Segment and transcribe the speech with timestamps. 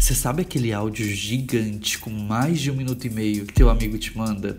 [0.00, 3.98] Você sabe aquele áudio gigante com mais de um minuto e meio que teu amigo
[3.98, 4.58] te manda?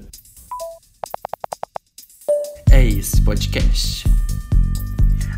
[2.70, 4.06] É esse podcast.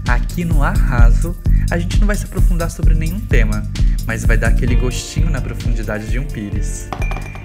[0.06, 1.34] Aqui no Arraso,
[1.72, 3.64] a gente não vai se aprofundar sobre nenhum tema,
[4.06, 6.90] mas vai dar aquele gostinho na profundidade de um pires.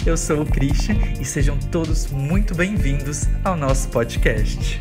[0.05, 4.81] Eu sou o Christian e sejam todos muito bem-vindos ao nosso podcast.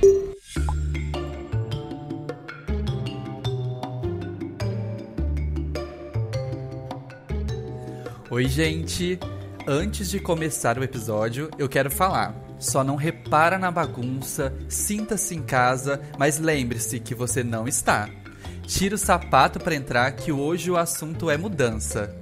[8.37, 9.19] Oi, gente!
[9.65, 12.35] Antes de começar o episódio, eu quero falar.
[12.59, 18.07] Só não repara na bagunça, sinta-se em casa, mas lembre-se que você não está.
[18.61, 22.15] Tira o sapato para entrar, que hoje o assunto é mudança.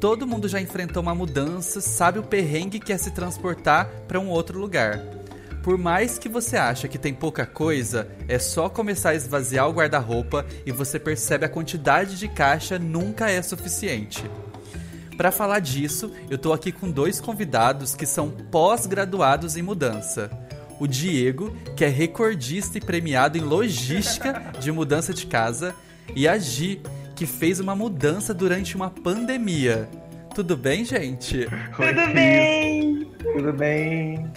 [0.00, 4.30] Todo mundo já enfrentou uma mudança, sabe o perrengue que é se transportar para um
[4.30, 4.98] outro lugar.
[5.62, 9.72] Por mais que você acha que tem pouca coisa, é só começar a esvaziar o
[9.72, 14.28] guarda-roupa e você percebe a quantidade de caixa nunca é suficiente.
[15.16, 20.30] Para falar disso, eu tô aqui com dois convidados que são pós-graduados em mudança.
[20.80, 25.74] O Diego, que é recordista e premiado em logística de mudança de casa,
[26.16, 26.80] e a Gi,
[27.14, 29.88] que fez uma mudança durante uma pandemia.
[30.34, 31.46] Tudo bem, gente?
[31.78, 33.10] Oi, Tudo bem?
[33.34, 34.30] Tudo bem?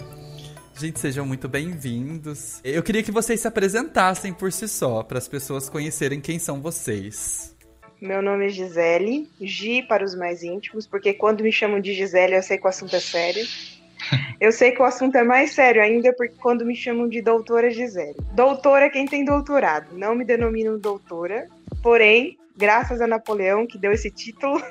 [0.78, 2.60] Gente, sejam muito bem-vindos.
[2.62, 6.60] Eu queria que vocês se apresentassem por si só, para as pessoas conhecerem quem são
[6.60, 7.55] vocês.
[8.00, 12.34] Meu nome é Gisele, Gi para os mais íntimos, porque quando me chamam de Gisele
[12.34, 13.44] eu sei que o assunto é sério.
[14.38, 17.70] Eu sei que o assunto é mais sério ainda porque quando me chamam de doutora
[17.70, 18.14] Gisele.
[18.34, 21.48] Doutora é quem tem doutorado, não me denomino doutora,
[21.82, 24.62] porém, graças a Napoleão que deu esse título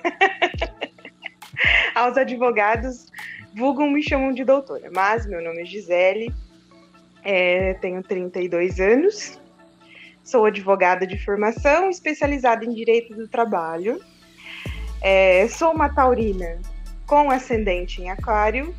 [1.95, 3.11] aos advogados,
[3.55, 4.91] vulgam me chamam de doutora.
[4.93, 6.31] Mas meu nome é Gisele,
[7.23, 9.39] é, tenho 32 anos,
[10.25, 14.01] Sou advogada de formação, especializada em direito do trabalho.
[14.99, 16.57] É, sou uma taurina
[17.05, 18.73] com ascendente em aquário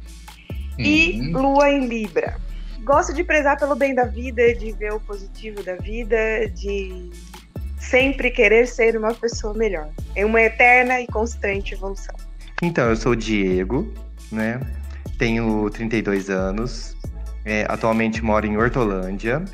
[0.77, 0.85] uhum.
[0.85, 2.37] e lua em libra.
[2.83, 6.17] Gosto de prezar pelo bem da vida, de ver o positivo da vida,
[6.49, 7.11] de
[7.79, 9.89] sempre querer ser uma pessoa melhor.
[10.17, 12.15] É uma eterna e constante evolução.
[12.61, 13.95] Então, eu sou o Diego,
[14.33, 14.61] né?
[15.17, 16.97] Tenho 32 anos.
[17.45, 19.45] É, atualmente moro em Hortolândia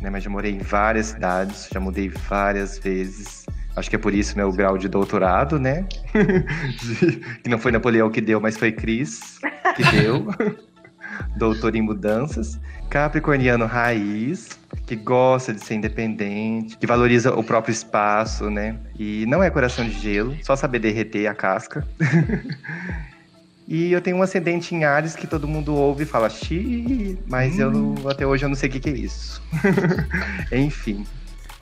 [0.00, 0.10] né?
[0.10, 3.46] Mas já morei em várias cidades, já mudei várias vezes.
[3.76, 5.86] Acho que é por isso meu grau de doutorado, né?
[7.42, 9.38] que não foi Napoleão que deu, mas foi Cris
[9.76, 10.26] que deu.
[11.36, 12.58] Doutor em mudanças.
[12.88, 18.76] Capricorniano raiz, que gosta de ser independente, que valoriza o próprio espaço, né?
[18.98, 21.86] E não é coração de gelo, só saber derreter a casca.
[23.70, 27.54] E eu tenho um ascendente em Ares que todo mundo ouve e fala xi, mas
[27.54, 27.94] hum.
[28.02, 29.40] eu até hoje eu não sei o que, que é isso.
[30.50, 31.06] Enfim.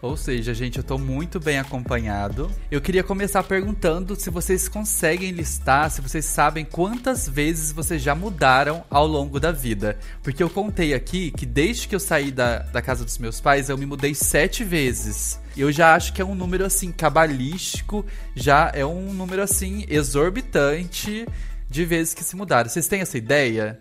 [0.01, 2.51] Ou seja, gente, eu tô muito bem acompanhado.
[2.71, 8.15] Eu queria começar perguntando se vocês conseguem listar, se vocês sabem quantas vezes vocês já
[8.15, 9.99] mudaram ao longo da vida.
[10.23, 13.69] Porque eu contei aqui que desde que eu saí da, da casa dos meus pais,
[13.69, 15.39] eu me mudei sete vezes.
[15.55, 21.27] Eu já acho que é um número assim, cabalístico, já é um número assim, exorbitante
[21.69, 22.69] de vezes que se mudaram.
[22.69, 23.81] Vocês têm essa ideia?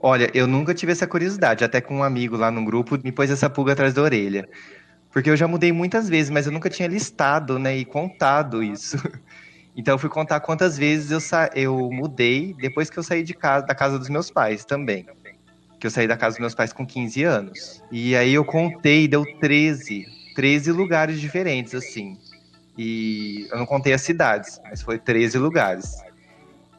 [0.00, 1.64] Olha, eu nunca tive essa curiosidade.
[1.64, 4.48] Até com um amigo lá no grupo me pôs essa pulga atrás da orelha.
[5.12, 8.96] Porque eu já mudei muitas vezes, mas eu nunca tinha listado, né, e contado isso.
[9.76, 13.32] Então eu fui contar quantas vezes eu, sa eu mudei depois que eu saí de
[13.32, 15.06] casa, da casa dos meus pais também.
[15.78, 17.80] Que eu saí da casa dos meus pais com 15 anos.
[17.88, 20.04] E aí eu contei, deu 13.
[20.34, 22.18] 13 lugares diferentes, assim.
[22.76, 26.02] E eu não contei as cidades, mas foi 13 lugares.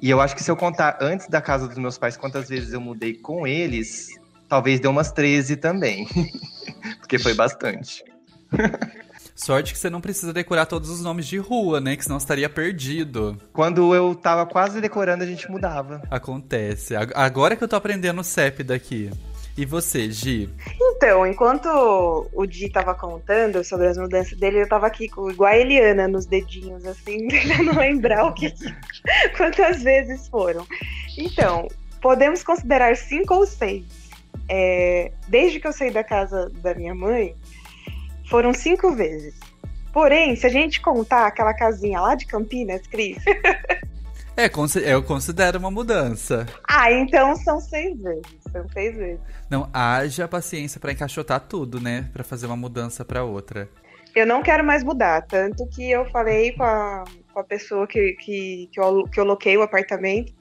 [0.01, 2.73] E eu acho que se eu contar antes da casa dos meus pais quantas vezes
[2.73, 4.07] eu mudei com eles,
[4.47, 6.07] talvez deu umas 13 também.
[6.99, 8.03] Porque foi bastante.
[9.35, 11.95] Sorte que você não precisa decorar todos os nomes de rua, né?
[11.95, 13.37] Que senão estaria perdido.
[13.53, 16.01] Quando eu tava quase decorando, a gente mudava.
[16.11, 16.93] Acontece.
[17.15, 19.09] Agora que eu tô aprendendo o CEP daqui.
[19.59, 20.49] E você, Gi?
[20.79, 21.67] Então, enquanto
[22.31, 26.07] o Di tava contando sobre as mudanças dele, eu tava aqui com, igual a Eliana
[26.07, 28.53] nos dedinhos, assim, tentando lembrar o que,
[29.35, 30.65] quantas vezes foram.
[31.17, 31.67] Então,
[32.01, 33.83] podemos considerar cinco ou seis.
[34.47, 37.35] É, desde que eu saí da casa da minha mãe,
[38.29, 39.35] foram cinco vezes.
[39.91, 43.21] Porém, se a gente contar aquela casinha lá de Campinas, Cris,
[44.39, 44.49] É,
[44.93, 46.45] eu considero uma mudança.
[46.65, 48.23] Ah, então são seis vezes.
[48.49, 49.19] São seis vezes.
[49.49, 52.09] Não, haja paciência para encaixotar tudo, né?
[52.13, 53.69] Para fazer uma mudança para outra.
[54.15, 57.03] Eu não quero mais mudar, tanto que eu falei com a,
[57.33, 60.33] com a pessoa que, que, que, eu, que eu loquei o apartamento.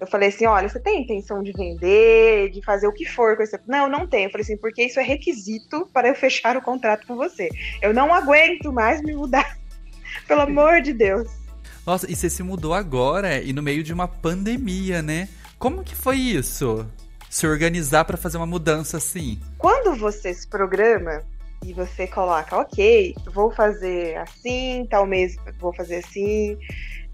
[0.00, 3.42] Eu falei assim: olha, você tem intenção de vender, de fazer o que for com
[3.42, 3.60] esse.
[3.66, 4.28] Não, não tenho.
[4.28, 7.50] Eu falei assim, porque isso é requisito para eu fechar o contrato com você.
[7.82, 9.58] Eu não aguento mais me mudar.
[10.26, 11.45] Pelo amor de Deus.
[11.86, 15.28] Nossa, e você se mudou agora e no meio de uma pandemia, né?
[15.56, 16.84] Como que foi isso?
[17.30, 19.38] Se organizar para fazer uma mudança assim?
[19.56, 21.22] Quando você se programa
[21.64, 26.58] e você coloca, ok, vou fazer assim, tal mês vou fazer assim,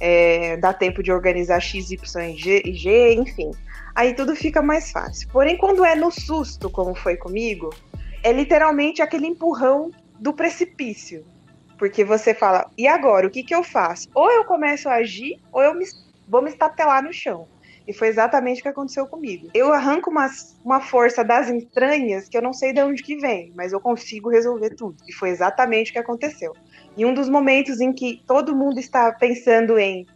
[0.00, 2.30] é, dá tempo de organizar X, Y
[2.64, 3.50] e G, enfim.
[3.94, 5.28] Aí tudo fica mais fácil.
[5.28, 7.74] Porém, quando é no susto, como foi comigo,
[8.22, 11.24] é literalmente aquele empurrão do precipício.
[11.82, 13.26] Porque você fala, e agora?
[13.26, 14.08] O que, que eu faço?
[14.14, 15.84] Ou eu começo a agir, ou eu me,
[16.28, 17.48] vou me estatelar no chão.
[17.88, 19.48] E foi exatamente o que aconteceu comigo.
[19.52, 20.30] Eu arranco uma,
[20.64, 24.30] uma força das entranhas que eu não sei de onde que vem, mas eu consigo
[24.30, 24.94] resolver tudo.
[25.08, 26.54] E foi exatamente o que aconteceu.
[26.96, 30.06] E um dos momentos em que todo mundo está pensando em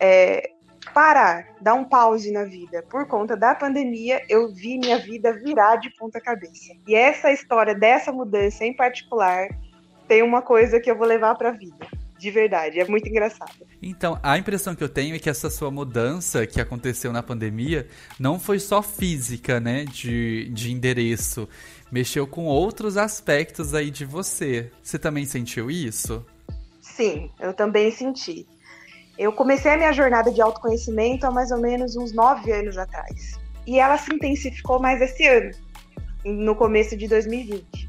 [0.00, 0.52] é,
[0.94, 5.76] parar, dar um pause na vida por conta da pandemia, eu vi minha vida virar
[5.76, 6.72] de ponta cabeça.
[6.86, 9.48] E essa história dessa mudança em particular
[10.08, 11.86] tem uma coisa que eu vou levar para a vida.
[12.18, 13.52] De verdade, é muito engraçado.
[13.80, 17.86] Então, a impressão que eu tenho é que essa sua mudança que aconteceu na pandemia
[18.18, 21.48] não foi só física, né, de, de endereço.
[21.92, 24.72] Mexeu com outros aspectos aí de você.
[24.82, 26.26] Você também sentiu isso?
[26.80, 28.44] Sim, eu também senti.
[29.16, 33.38] Eu comecei a minha jornada de autoconhecimento há mais ou menos uns nove anos atrás.
[33.64, 35.52] E ela se intensificou mais esse ano,
[36.24, 37.87] no começo de 2020.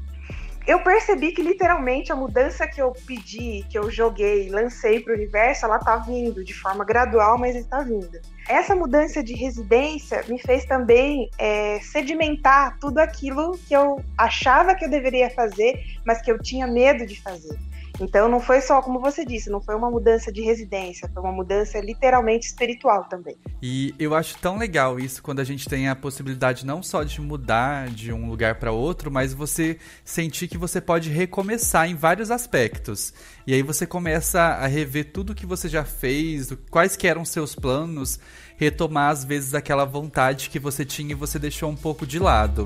[0.66, 5.16] Eu percebi que literalmente a mudança que eu pedi, que eu joguei, lancei para o
[5.16, 8.20] universo, ela está vindo de forma gradual, mas está vindo.
[8.48, 14.84] Essa mudança de residência me fez também é, sedimentar tudo aquilo que eu achava que
[14.84, 17.58] eu deveria fazer, mas que eu tinha medo de fazer.
[18.00, 21.32] Então não foi só, como você disse, não foi uma mudança de residência, foi uma
[21.32, 23.36] mudança literalmente espiritual também.
[23.62, 27.20] E eu acho tão legal isso quando a gente tem a possibilidade não só de
[27.20, 32.30] mudar de um lugar para outro, mas você sentir que você pode recomeçar em vários
[32.30, 33.12] aspectos.
[33.46, 37.54] E aí você começa a rever tudo que você já fez, quais que eram seus
[37.54, 38.18] planos,
[38.56, 42.64] retomar às vezes aquela vontade que você tinha e você deixou um pouco de lado.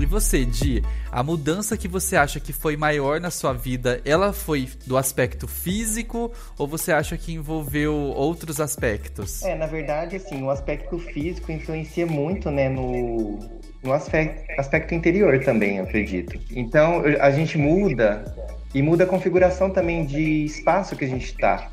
[0.00, 4.32] E você, Di, a mudança que você acha que foi maior na sua vida, ela
[4.32, 9.42] foi do aspecto físico ou você acha que envolveu outros aspectos?
[9.42, 13.40] É, na verdade, assim, o aspecto físico influencia muito, né, no,
[13.82, 16.38] no aspecto, aspecto interior também, eu acredito.
[16.52, 18.24] Então, a gente muda
[18.72, 21.72] e muda a configuração também de espaço que a gente está.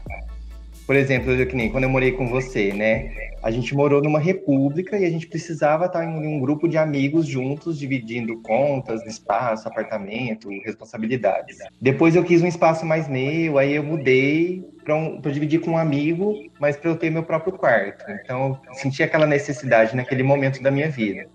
[0.86, 3.12] Por exemplo, eu, que nem quando eu morei com você, né?
[3.42, 7.28] A gente morou numa república e a gente precisava estar em um grupo de amigos
[7.28, 11.58] juntos, dividindo contas, espaço, apartamento, responsabilidades.
[11.82, 15.78] Depois eu quis um espaço mais meu, aí eu mudei para um, dividir com um
[15.78, 18.06] amigo, mas para eu ter meu próprio quarto.
[18.10, 21.26] Então, eu senti aquela necessidade naquele momento da minha vida.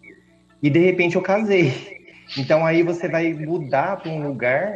[0.62, 2.00] E de repente eu casei.
[2.38, 4.72] Então aí você vai mudar para um lugar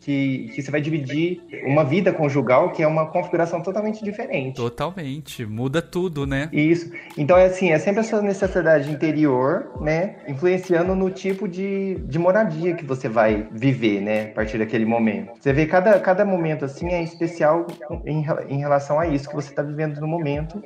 [0.00, 4.56] que, que você vai dividir uma vida conjugal que é uma configuração totalmente diferente.
[4.56, 6.48] Totalmente, muda tudo, né?
[6.52, 6.90] Isso.
[7.16, 12.18] Então é assim, é sempre a sua necessidade interior, né, influenciando no tipo de, de
[12.18, 15.32] moradia que você vai viver, né, a partir daquele momento.
[15.40, 17.66] Você vê cada, cada momento assim é especial
[18.04, 20.62] em, em relação a isso que você está vivendo no momento,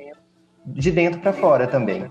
[0.65, 2.05] de dentro para fora também.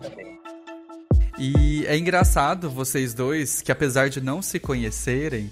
[1.38, 5.50] E é engraçado vocês dois que apesar de não se conhecerem,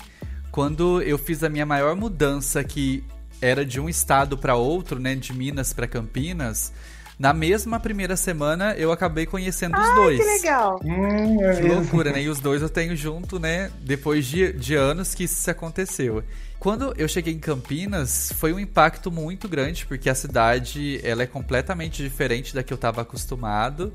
[0.51, 3.05] quando eu fiz a minha maior mudança, que
[3.41, 6.73] era de um estado para outro, né, de Minas para Campinas,
[7.21, 10.19] na mesma primeira semana eu acabei conhecendo os dois.
[10.19, 10.81] Que legal!
[10.83, 12.23] Hum, é que loucura, né?
[12.23, 13.71] E os dois eu tenho junto, né?
[13.83, 16.25] Depois de, de anos que isso aconteceu.
[16.59, 21.27] Quando eu cheguei em Campinas, foi um impacto muito grande, porque a cidade ela é
[21.27, 23.93] completamente diferente da que eu estava acostumado.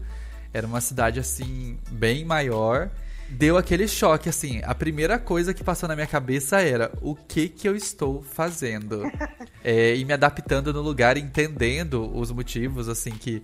[0.54, 2.92] Era uma cidade assim bem maior
[3.30, 4.62] deu aquele choque, assim.
[4.64, 9.04] A primeira coisa que passou na minha cabeça era o que que eu estou fazendo?
[9.64, 13.42] é, e me adaptando no lugar, entendendo os motivos, assim, que,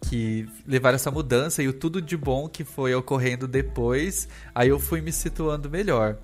[0.00, 4.28] que levaram essa mudança e o tudo de bom que foi ocorrendo depois.
[4.54, 6.18] Aí eu fui me situando melhor.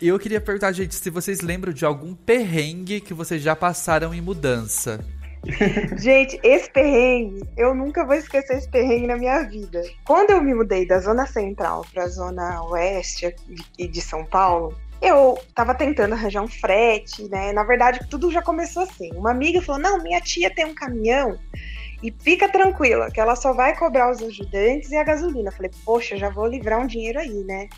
[0.00, 4.12] E eu queria perguntar, gente, se vocês lembram de algum perrengue que vocês já passaram
[4.12, 5.02] em mudança.
[5.98, 9.82] Gente, esse perrengue, eu nunca vou esquecer esse perrengue na minha vida.
[10.04, 13.34] Quando eu me mudei da zona central para a zona oeste
[13.78, 17.52] de São Paulo, eu tava tentando arranjar um frete, né?
[17.52, 19.10] Na verdade, tudo já começou assim.
[19.14, 21.38] Uma amiga falou: Não, minha tia tem um caminhão
[22.02, 25.48] e fica tranquila, que ela só vai cobrar os ajudantes e a gasolina.
[25.48, 27.68] Eu falei: Poxa, já vou livrar um dinheiro aí, né?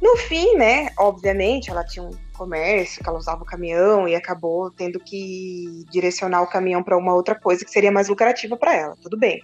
[0.00, 4.70] No fim, né, obviamente, ela tinha um comércio, que ela usava o caminhão e acabou
[4.70, 8.96] tendo que direcionar o caminhão para uma outra coisa que seria mais lucrativa para ela.
[9.02, 9.42] Tudo bem.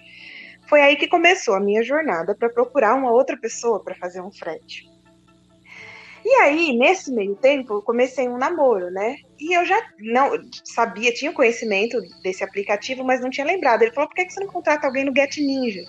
[0.66, 4.32] Foi aí que começou a minha jornada para procurar uma outra pessoa para fazer um
[4.32, 4.90] frete.
[6.24, 9.16] E aí, nesse meio tempo, eu comecei um namoro, né?
[9.38, 10.32] E eu já não
[10.64, 13.82] sabia, tinha conhecimento desse aplicativo, mas não tinha lembrado.
[13.82, 15.84] Ele falou: por que, você não contrata alguém no Get Ninja?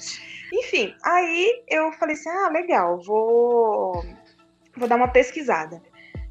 [0.53, 4.05] Enfim, aí eu falei assim: ah, legal, vou,
[4.75, 5.81] vou dar uma pesquisada.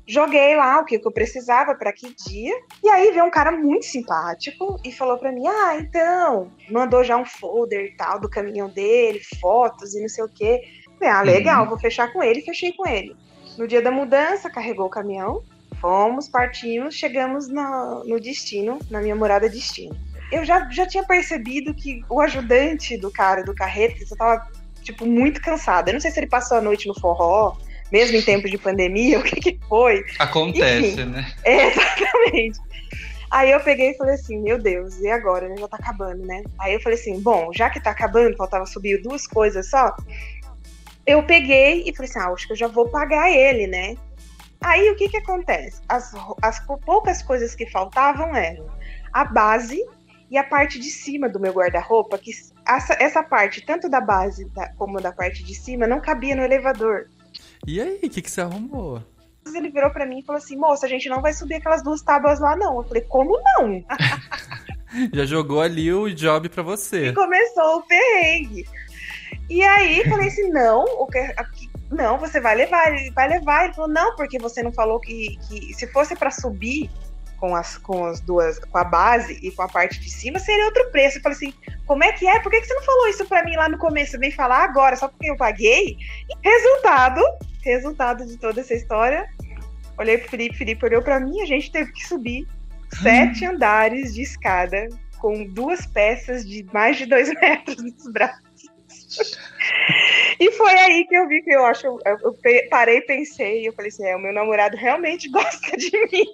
[0.09, 2.55] Joguei lá o que, eu precisava para que dia.
[2.83, 7.17] E aí veio um cara muito simpático e falou para mim: Ah, então, mandou já
[7.17, 10.63] um folder e tal do caminhão dele, fotos e não sei o quê.
[10.99, 11.71] Falei, ah, legal, uhum.
[11.71, 12.41] vou fechar com ele.
[12.43, 13.17] Fechei com ele.
[13.59, 15.43] No dia da mudança, carregou o caminhão,
[15.81, 19.97] fomos, partimos, chegamos no, no destino, na minha morada destino.
[20.31, 24.49] Eu já, já tinha percebido que o ajudante do cara do carreto já tava,
[24.83, 25.89] tipo, muito cansado.
[25.89, 27.57] Eu não sei se ele passou a noite no forró,
[27.91, 30.05] mesmo em tempos de pandemia, o que, que foi.
[30.19, 31.33] Acontece, Enfim, né?
[31.45, 32.59] É, exatamente.
[33.31, 35.57] Aí eu peguei e falei assim, meu Deus, e agora, né?
[35.59, 36.43] Já tá acabando, né?
[36.59, 39.95] Aí eu falei assim, bom, já que tá acabando, faltava subir duas coisas só,
[41.07, 43.97] eu peguei e falei assim, ah, acho que eu já vou pagar ele, né?
[44.61, 45.81] Aí o que que acontece?
[45.89, 46.13] As,
[46.43, 48.67] as poucas coisas que faltavam eram
[49.13, 49.85] a base
[50.31, 52.33] e a parte de cima do meu guarda-roupa, que
[52.67, 56.43] essa, essa parte, tanto da base da, como da parte de cima, não cabia no
[56.43, 57.09] elevador.
[57.67, 59.03] E aí, o que, que você arrumou?
[59.55, 62.01] Ele virou para mim e falou assim: moça, a gente não vai subir aquelas duas
[62.01, 62.77] tábuas lá, não.
[62.77, 63.85] Eu falei, como não?
[65.13, 67.09] Já jogou ali o job para você.
[67.09, 68.67] E começou o perrengue.
[69.51, 71.21] E aí falei assim: não, o que,
[71.91, 73.65] não, você vai levar, ele vai levar.
[73.65, 76.91] Ele falou: não, porque você não falou que, que se fosse para subir
[77.39, 80.65] com as, com as duas, com a base e com a parte de cima, seria
[80.65, 81.19] outro preço.
[81.19, 81.55] Eu falei assim:
[81.87, 82.41] como é que é?
[82.41, 84.19] Por que, que você não falou isso para mim lá no começo?
[84.19, 85.97] Vem falar agora, só porque eu paguei?
[86.29, 87.21] E resultado,
[87.67, 89.29] resultado de toda essa história,
[89.99, 92.47] olhei pro Felipe, Felipe olhou para mim, a gente teve que subir
[93.03, 93.51] sete hum.
[93.51, 98.47] andares de escada com duas peças de mais de dois metros nos braços.
[100.39, 101.87] E foi aí que eu vi que eu acho.
[101.87, 102.37] Eu
[102.71, 106.27] parei, pensei e eu falei assim: é, o meu namorado realmente gosta de mim.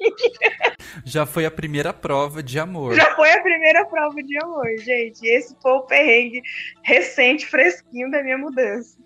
[1.04, 2.94] Já foi a primeira prova de amor.
[2.94, 5.26] Já foi a primeira prova de amor, gente.
[5.26, 6.42] Esse foi o perrengue
[6.82, 8.96] recente, fresquinho da minha mudança.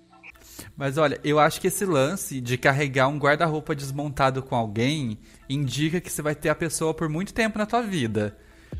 [0.76, 6.00] Mas olha, eu acho que esse lance de carregar um guarda-roupa desmontado com alguém indica
[6.00, 8.36] que você vai ter a pessoa por muito tempo na tua vida.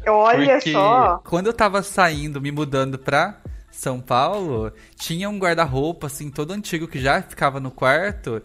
[0.07, 1.19] Olha Porque só.
[1.25, 3.41] Quando eu tava saindo, me mudando pra
[3.71, 8.43] São Paulo, tinha um guarda-roupa, assim, todo antigo que já ficava no quarto.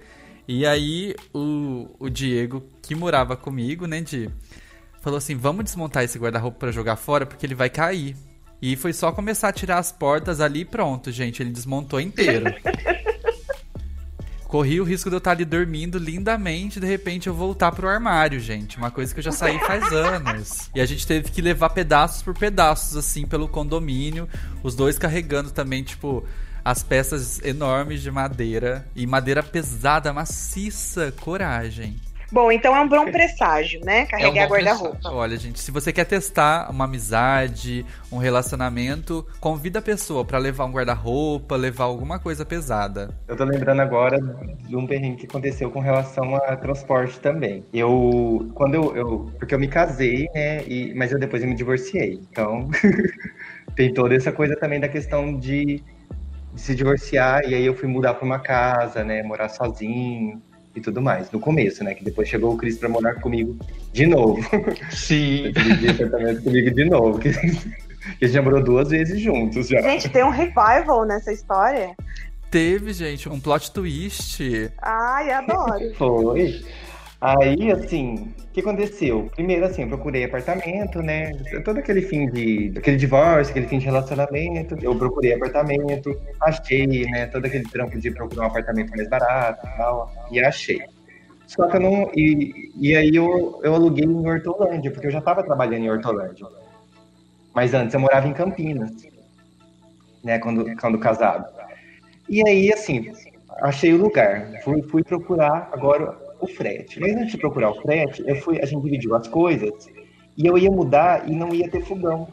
[0.47, 4.29] E aí o, o Diego, que morava comigo, né, Di,
[5.01, 8.15] falou assim: vamos desmontar esse guarda-roupa para jogar fora porque ele vai cair.
[8.61, 11.41] E foi só começar a tirar as portas ali e pronto, gente.
[11.41, 12.45] Ele desmontou inteiro.
[14.51, 17.87] Corri o risco de eu estar ali dormindo lindamente e de repente eu voltar pro
[17.87, 18.77] armário, gente.
[18.77, 20.69] Uma coisa que eu já saí faz anos.
[20.75, 24.27] E a gente teve que levar pedaços por pedaços, assim, pelo condomínio.
[24.61, 26.25] Os dois carregando também, tipo,
[26.65, 28.85] as peças enormes de madeira.
[28.93, 31.95] E madeira pesada, maciça, coragem.
[32.31, 34.05] Bom, então é um bom presságio, né?
[34.05, 35.11] Carregar é um guarda-roupa.
[35.11, 40.63] Olha, gente, se você quer testar uma amizade, um relacionamento, convida a pessoa para levar
[40.65, 43.13] um guarda-roupa, levar alguma coisa pesada.
[43.27, 44.17] Eu tô lembrando agora
[44.65, 47.65] de um perrengue que aconteceu com relação a transporte também.
[47.73, 51.55] Eu, quando eu, eu porque eu me casei, né, e, mas eu depois eu me
[51.55, 52.21] divorciei.
[52.31, 52.69] Então,
[53.75, 55.83] tem toda essa coisa também da questão de,
[56.53, 60.41] de se divorciar, e aí eu fui mudar para uma casa, né, morar sozinho
[60.75, 61.31] e tudo mais.
[61.31, 61.93] No começo, né?
[61.93, 63.57] Que depois chegou o Cris pra morar comigo
[63.91, 64.41] de novo.
[64.91, 65.51] Sim.
[65.89, 67.19] apartamento comigo de novo.
[67.19, 69.81] Que, que a gente já morou duas vezes juntos já.
[69.81, 71.95] Gente, tem um revival nessa história?
[72.49, 74.41] Teve, gente, um plot twist.
[74.81, 75.93] Ai, adoro.
[75.95, 76.61] Foi.
[77.21, 79.29] Aí, assim, o que aconteceu?
[79.35, 81.31] Primeiro, assim, eu procurei apartamento, né?
[81.63, 82.73] Todo aquele fim de.
[82.75, 84.75] aquele divórcio, aquele fim de relacionamento.
[84.81, 87.27] Eu procurei apartamento, achei, né?
[87.27, 90.11] Todo aquele trampo de procurar um apartamento mais barato e tal.
[90.31, 90.81] E achei.
[91.45, 92.11] Só que eu não.
[92.15, 96.47] E, e aí eu, eu aluguei em Hortolândia, porque eu já estava trabalhando em Hortolândia.
[97.53, 98.93] Mas antes eu morava em Campinas,
[100.23, 100.39] né?
[100.39, 101.45] Quando, quando casado.
[102.27, 103.11] E aí, assim,
[103.61, 104.49] achei o lugar.
[104.63, 105.69] Fui, fui procurar.
[105.71, 106.99] Agora o frete.
[106.99, 109.87] Mas antes de procurar o frete, eu fui, a gente dividiu as coisas
[110.37, 112.27] e eu ia mudar e não ia ter fogão.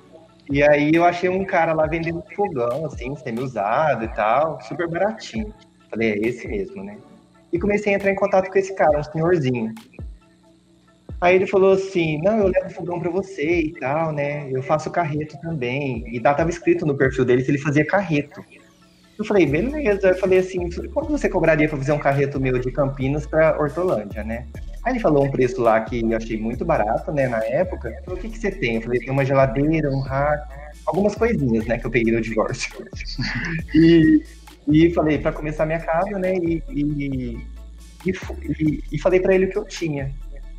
[0.51, 5.53] E aí eu achei um cara lá vendendo fogão, assim, semi-usado e tal, super baratinho.
[5.91, 6.97] Falei, é esse mesmo, né?
[7.53, 9.75] E comecei a entrar em contato com esse cara, um senhorzinho.
[11.21, 14.49] Aí ele falou assim, não, eu levo fogão para você e tal, né?
[14.51, 16.05] Eu faço carreto também.
[16.15, 18.43] E lá tava escrito no perfil dele que ele fazia carreto.
[19.19, 20.09] Eu falei, beleza.
[20.09, 24.23] Eu falei assim, quanto você cobraria para fazer um carreto meu de Campinas para Hortolândia,
[24.23, 24.47] né?
[24.85, 27.89] Aí ele falou um preço lá que eu achei muito barato, né, na época.
[27.89, 28.77] Ele falou, o que, que você tem?
[28.77, 30.55] Eu falei, tem uma geladeira, um rack,
[30.87, 32.73] algumas coisinhas, né, que eu peguei no divórcio.
[33.75, 34.23] e,
[34.69, 37.39] e falei, para começar minha casa, né, e, e,
[38.07, 40.15] e, e falei para ele o que eu tinha.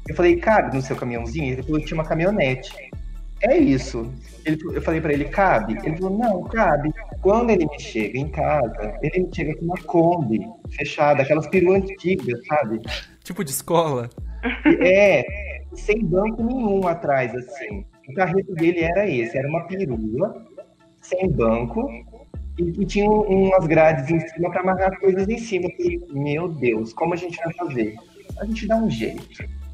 [0.08, 1.54] Eu falei, cabe no seu caminhãozinho?
[1.54, 2.89] Ele falou que tinha uma caminhonete.
[3.42, 4.12] É isso.
[4.46, 5.78] Ele, eu falei para ele, cabe?
[5.84, 6.92] Ele falou, não, cabe.
[7.22, 10.40] Quando ele me chega em casa, ele me chega com uma Kombi
[10.72, 12.80] fechada, aquelas peruas antigas, sabe?
[13.24, 14.10] Tipo de escola.
[14.82, 15.26] É,
[15.74, 17.86] sem banco nenhum atrás, assim.
[18.08, 20.46] O carreto dele era esse, era uma perua,
[21.02, 21.88] sem banco,
[22.58, 25.68] e, tinha umas grades em cima para amarrar as coisas em cima.
[25.68, 27.96] Eu falei, meu Deus, como a gente vai fazer?
[28.40, 29.28] A gente dá um jeito.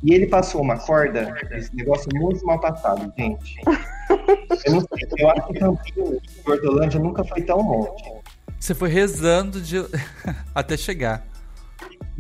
[0.06, 3.56] E ele passou uma corda, esse negócio muito mal passado, gente.
[4.68, 8.04] Eu não sei, eu acho que Campinas, Hortolândia nunca foi tão monte.
[8.60, 9.78] Você foi rezando de...
[10.54, 11.26] até chegar.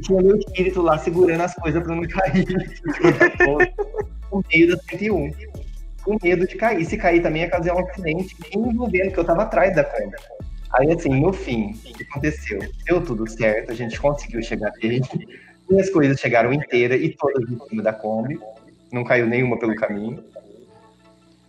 [0.02, 2.48] Tinha meu espírito lá segurando as coisas para não cair.
[4.32, 5.32] no meio da 101.
[6.04, 6.84] Com medo de cair.
[6.86, 10.18] Se cair também ia fazer um acidente, envolvendo, que eu tava atrás da corda.
[10.74, 12.60] Aí, assim, no fim, o que aconteceu?
[12.86, 15.04] Deu tudo certo, a gente conseguiu chegar nele.
[15.70, 18.40] Minhas coisas chegaram inteiras e todas em cima da Kombi.
[18.92, 20.24] Não caiu nenhuma pelo caminho.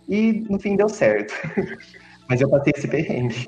[0.07, 1.33] E no fim deu certo.
[2.27, 3.47] Mas eu passei esse perrengue.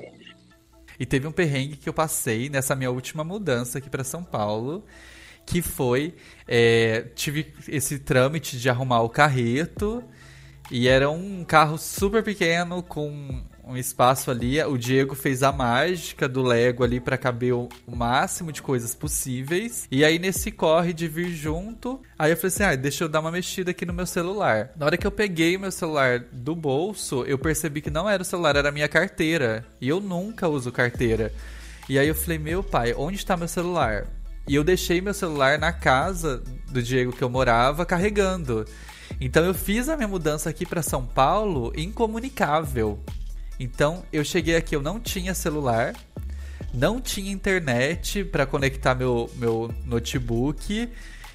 [0.98, 4.84] E teve um perrengue que eu passei nessa minha última mudança aqui para São Paulo,
[5.46, 6.14] que foi
[6.46, 10.04] é, tive esse trâmite de arrumar o carreto
[10.70, 14.62] e era um carro super pequeno com um espaço ali.
[14.62, 19.86] O Diego fez a mágica do Lego ali para caber o, máximo de coisas possíveis.
[19.90, 23.20] E aí, nesse corre de vir junto, aí eu falei assim: ah, deixa eu dar
[23.20, 24.70] uma mexida aqui no meu celular.
[24.76, 28.26] Na hora que eu peguei meu celular do bolso, eu percebi que não era o
[28.26, 29.64] celular, era a minha carteira.
[29.80, 31.32] E eu nunca uso carteira.
[31.88, 34.06] E aí eu falei: meu pai, onde está meu celular?
[34.48, 38.64] E eu deixei meu celular na casa do Diego que eu morava carregando.
[39.20, 42.98] Então eu fiz a minha mudança aqui para São Paulo incomunicável.
[43.60, 45.94] Então eu cheguei aqui, eu não tinha celular,
[46.72, 50.88] não tinha internet para conectar meu, meu notebook.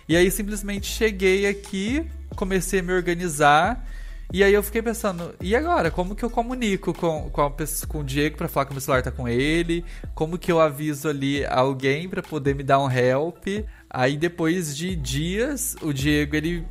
[0.09, 2.03] E aí simplesmente cheguei aqui,
[2.35, 3.87] comecei a me organizar.
[4.33, 5.91] E aí eu fiquei pensando, e agora?
[5.91, 7.51] Como que eu comunico com, com, a,
[7.87, 9.85] com o Diego para falar que o meu celular tá com ele?
[10.15, 13.45] Como que eu aviso ali alguém para poder me dar um help?
[13.87, 16.65] Aí depois de dias, o Diego ele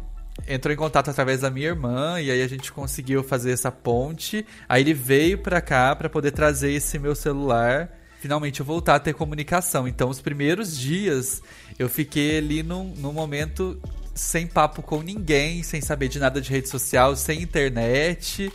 [0.47, 4.47] entrou em contato através da minha irmã e aí a gente conseguiu fazer essa ponte.
[4.68, 7.90] Aí ele veio para cá para poder trazer esse meu celular.
[8.20, 9.87] Finalmente eu voltar a ter comunicação.
[9.87, 11.42] Então, os primeiros dias
[11.79, 13.81] eu fiquei ali num, num momento
[14.14, 18.53] sem papo com ninguém, sem saber de nada de rede social, sem internet.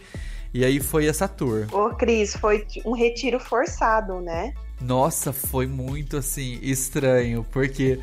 [0.54, 1.68] E aí foi essa tour.
[1.72, 4.54] Ô, Cris, foi um retiro forçado, né?
[4.82, 8.00] Nossa, foi muito assim estranho, porque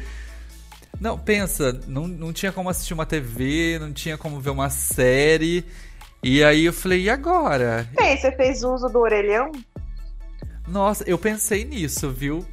[1.01, 5.65] não, pensa, não, não tinha como assistir uma TV, não tinha como ver uma série.
[6.23, 7.89] E aí eu falei, e agora?
[7.97, 9.53] Bem, você fez uso do orelhão?
[10.67, 12.45] Nossa, eu pensei nisso, viu?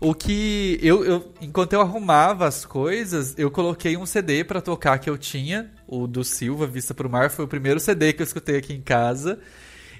[0.00, 4.98] O que eu, eu enquanto eu arrumava as coisas, eu coloquei um CD para tocar
[4.98, 8.24] que eu tinha, o do Silva, Vista pro Mar, foi o primeiro CD que eu
[8.24, 9.38] escutei aqui em casa.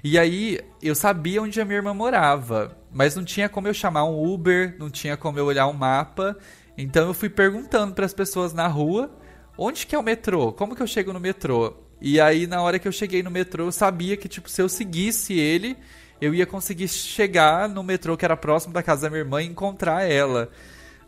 [0.03, 4.03] E aí eu sabia onde a minha irmã morava, mas não tinha como eu chamar
[4.03, 6.37] um Uber, não tinha como eu olhar um mapa.
[6.77, 9.11] Então eu fui perguntando para as pessoas na rua
[9.57, 11.75] onde que é o metrô, como que eu chego no metrô.
[12.01, 14.67] E aí na hora que eu cheguei no metrô, eu sabia que tipo se eu
[14.67, 15.77] seguisse ele,
[16.19, 19.47] eu ia conseguir chegar no metrô que era próximo da casa da minha irmã e
[19.47, 20.49] encontrar ela.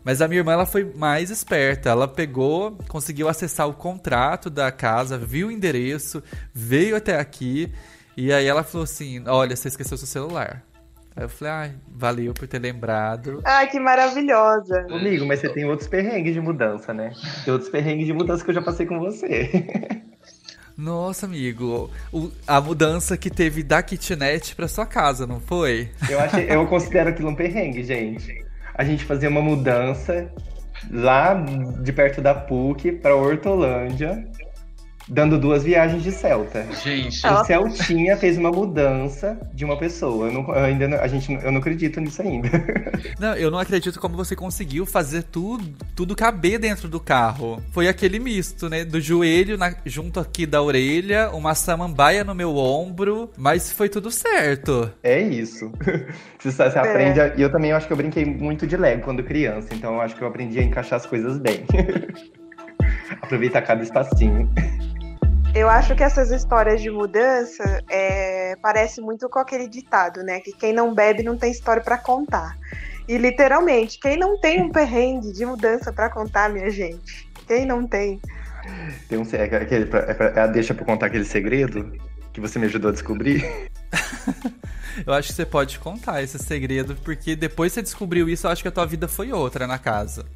[0.04, 1.88] Mas a minha irmã ela foi mais esperta.
[1.88, 6.22] Ela pegou, conseguiu acessar o contrato da casa, viu o endereço,
[6.54, 7.72] veio até aqui.
[8.16, 10.65] E aí ela falou assim: Olha, você esqueceu seu celular.
[11.16, 13.40] Aí eu falei, ai, valeu por ter lembrado.
[13.42, 14.86] Ai, que maravilhosa.
[14.90, 17.10] Amigo, mas você tem outros perrengues de mudança, né?
[17.42, 19.48] Tem outros perrengues de mudança que eu já passei com você.
[20.76, 25.88] Nossa, amigo, o, a mudança que teve da kitnet pra sua casa, não foi?
[26.10, 28.44] Eu, achei, eu considero aquilo um perrengue, gente.
[28.74, 30.30] A gente fazia uma mudança
[30.90, 34.28] lá de perto da PUC pra Hortolândia
[35.08, 36.66] dando duas viagens de Celta.
[36.82, 40.26] Gente, o Celtinha fez uma mudança de uma pessoa.
[40.26, 42.48] Eu, não, eu ainda não, a gente, eu não acredito nisso ainda.
[43.18, 45.64] Não, eu não acredito como você conseguiu fazer tudo,
[45.94, 47.62] tudo caber dentro do carro.
[47.70, 48.84] Foi aquele misto, né?
[48.84, 54.10] Do joelho na, junto aqui da orelha, uma samambaia no meu ombro, mas foi tudo
[54.10, 54.90] certo.
[55.02, 55.70] É isso.
[56.38, 57.18] Você, você aprende.
[57.18, 57.34] É.
[57.36, 60.14] E eu também acho que eu brinquei muito de Lego quando criança, então eu acho
[60.14, 61.64] que eu aprendi a encaixar as coisas bem.
[63.20, 64.48] Aproveitar cada espacinho.
[65.56, 70.38] Eu acho que essas histórias de mudança é, parece muito com aquele ditado, né?
[70.38, 72.58] Que quem não bebe não tem história para contar.
[73.08, 77.26] E literalmente, quem não tem um perrengue de mudança para contar, minha gente?
[77.46, 78.20] Quem não tem?
[79.08, 81.90] Tem um é, aquele, é, é, deixa para contar aquele segredo
[82.34, 83.70] que você me ajudou a descobrir.
[85.06, 88.50] eu acho que você pode contar esse segredo, porque depois que você descobriu isso, eu
[88.50, 90.26] acho que a tua vida foi outra na casa.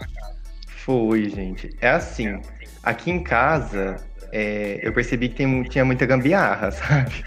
[0.66, 1.76] Foi, gente.
[1.78, 2.40] É assim.
[2.82, 3.96] aqui em casa,
[4.32, 7.24] é, eu percebi que tem, tinha muita gambiarra, sabe?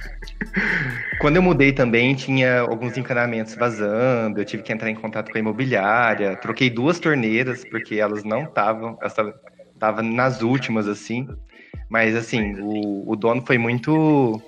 [1.20, 5.38] Quando eu mudei também, tinha alguns encanamentos vazando, eu tive que entrar em contato com
[5.38, 9.16] a imobiliária, troquei duas torneiras, porque elas não estavam, elas
[9.74, 11.28] estavam nas últimas, assim.
[11.89, 14.42] Mas, assim, o, o dono foi muito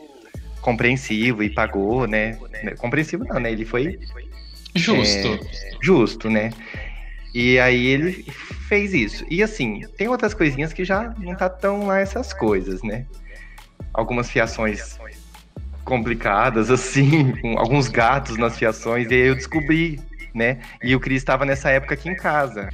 [0.62, 2.38] compreensivo e pagou, né?
[2.78, 3.52] Compreensivo não, né?
[3.52, 4.00] Ele foi...
[4.74, 5.28] Justo.
[5.28, 5.40] É,
[5.82, 6.50] justo, né?
[7.36, 8.26] E aí ele
[8.70, 9.26] fez isso.
[9.30, 13.06] E assim, tem outras coisinhas que já não tá tão lá essas coisas, né?
[13.94, 14.98] Algumas fiações
[15.84, 20.00] complicadas, assim, com alguns gatos nas fiações, e aí eu descobri,
[20.34, 20.60] né?
[20.82, 22.70] E o Cris estava nessa época aqui em casa.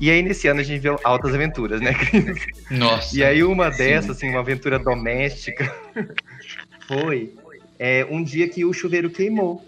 [0.00, 2.46] E aí, nesse ano, a gente viu altas aventuras, né, Cris?
[2.70, 3.14] Nossa.
[3.14, 5.70] E aí, uma dessas, assim, uma aventura doméstica,
[6.88, 7.34] foi
[7.78, 9.62] é, um dia que o chuveiro queimou.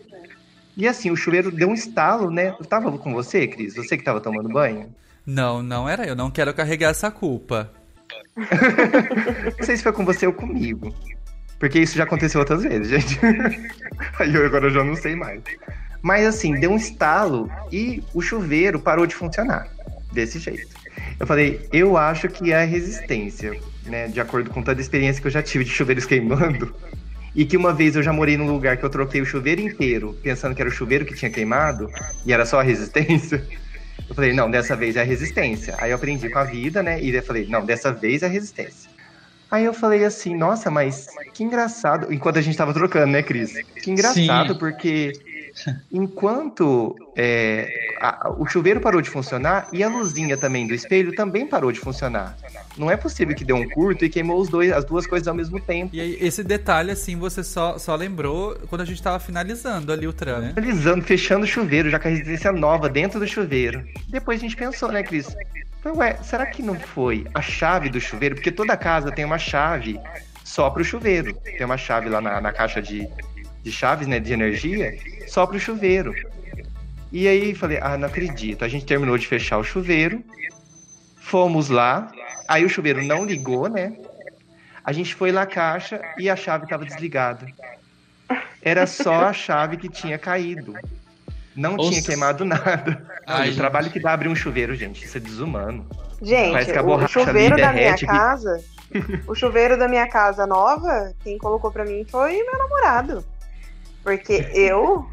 [0.79, 2.55] E assim, o chuveiro deu um estalo, né?
[2.57, 3.75] Eu tava com você, Cris?
[3.75, 4.95] Você que tava tomando banho?
[5.27, 6.15] Não, não era eu.
[6.15, 7.69] Não quero carregar essa culpa.
[8.37, 10.95] não sei se foi com você ou comigo.
[11.59, 13.19] Porque isso já aconteceu outras vezes, gente.
[14.21, 15.43] Aí eu agora já não sei mais.
[16.01, 19.67] Mas assim, deu um estalo e o chuveiro parou de funcionar.
[20.13, 20.69] Desse jeito.
[21.19, 24.07] Eu falei, eu acho que é a resistência, né?
[24.07, 26.73] De acordo com toda a experiência que eu já tive de chuveiros queimando.
[27.39, 30.19] E que uma vez eu já morei num lugar que eu troquei o chuveiro inteiro,
[30.25, 31.89] pensando que era o chuveiro que tinha queimado,
[32.27, 33.47] e era só a resistência.
[34.09, 35.77] Eu falei, não, dessa vez é a resistência.
[35.79, 37.01] Aí eu aprendi com a vida, né?
[37.01, 38.91] E eu falei, não, dessa vez é a resistência.
[39.49, 42.13] Aí eu falei assim, nossa, mas que engraçado.
[42.13, 43.53] Enquanto a gente tava trocando, né, Cris?
[43.85, 44.59] Que engraçado, Sim.
[44.59, 45.13] porque
[45.91, 51.47] enquanto é, a, o chuveiro parou de funcionar e a luzinha também do espelho também
[51.47, 52.37] parou de funcionar.
[52.77, 55.35] Não é possível que deu um curto e queimou os dois, as duas coisas ao
[55.35, 55.95] mesmo tempo.
[55.95, 60.07] E aí, esse detalhe, assim, você só, só lembrou quando a gente tava finalizando ali
[60.07, 60.53] o tram, né?
[60.55, 63.85] Finalizando, fechando o chuveiro, já com a resistência nova dentro do chuveiro.
[64.09, 65.35] Depois a gente pensou, né, Cris?
[65.85, 68.35] Ué, será que não foi a chave do chuveiro?
[68.35, 69.99] Porque toda casa tem uma chave
[70.45, 71.33] só para o chuveiro.
[71.35, 73.09] Tem uma chave lá na, na caixa de,
[73.69, 76.15] de chaves, né, de energia, só para o chuveiro.
[77.13, 78.65] E aí falei, ah, não acredito.
[78.65, 80.23] A gente terminou de fechar o chuveiro,
[81.21, 82.11] fomos lá,
[82.49, 83.93] aí o chuveiro não ligou, né?
[84.85, 87.47] A gente foi na caixa e a chave estava desligada.
[88.63, 90.75] Era só a chave que tinha caído.
[91.55, 93.07] Não tinha queimado nada.
[93.27, 95.87] Ai, o trabalho que dá abrir um chuveiro, gente, isso é desumano.
[96.23, 98.65] Gente, Parece que a o chuveiro da minha casa,
[99.27, 103.25] o chuveiro da minha casa nova, quem colocou para mim foi meu namorado.
[104.09, 105.07] Porque eu,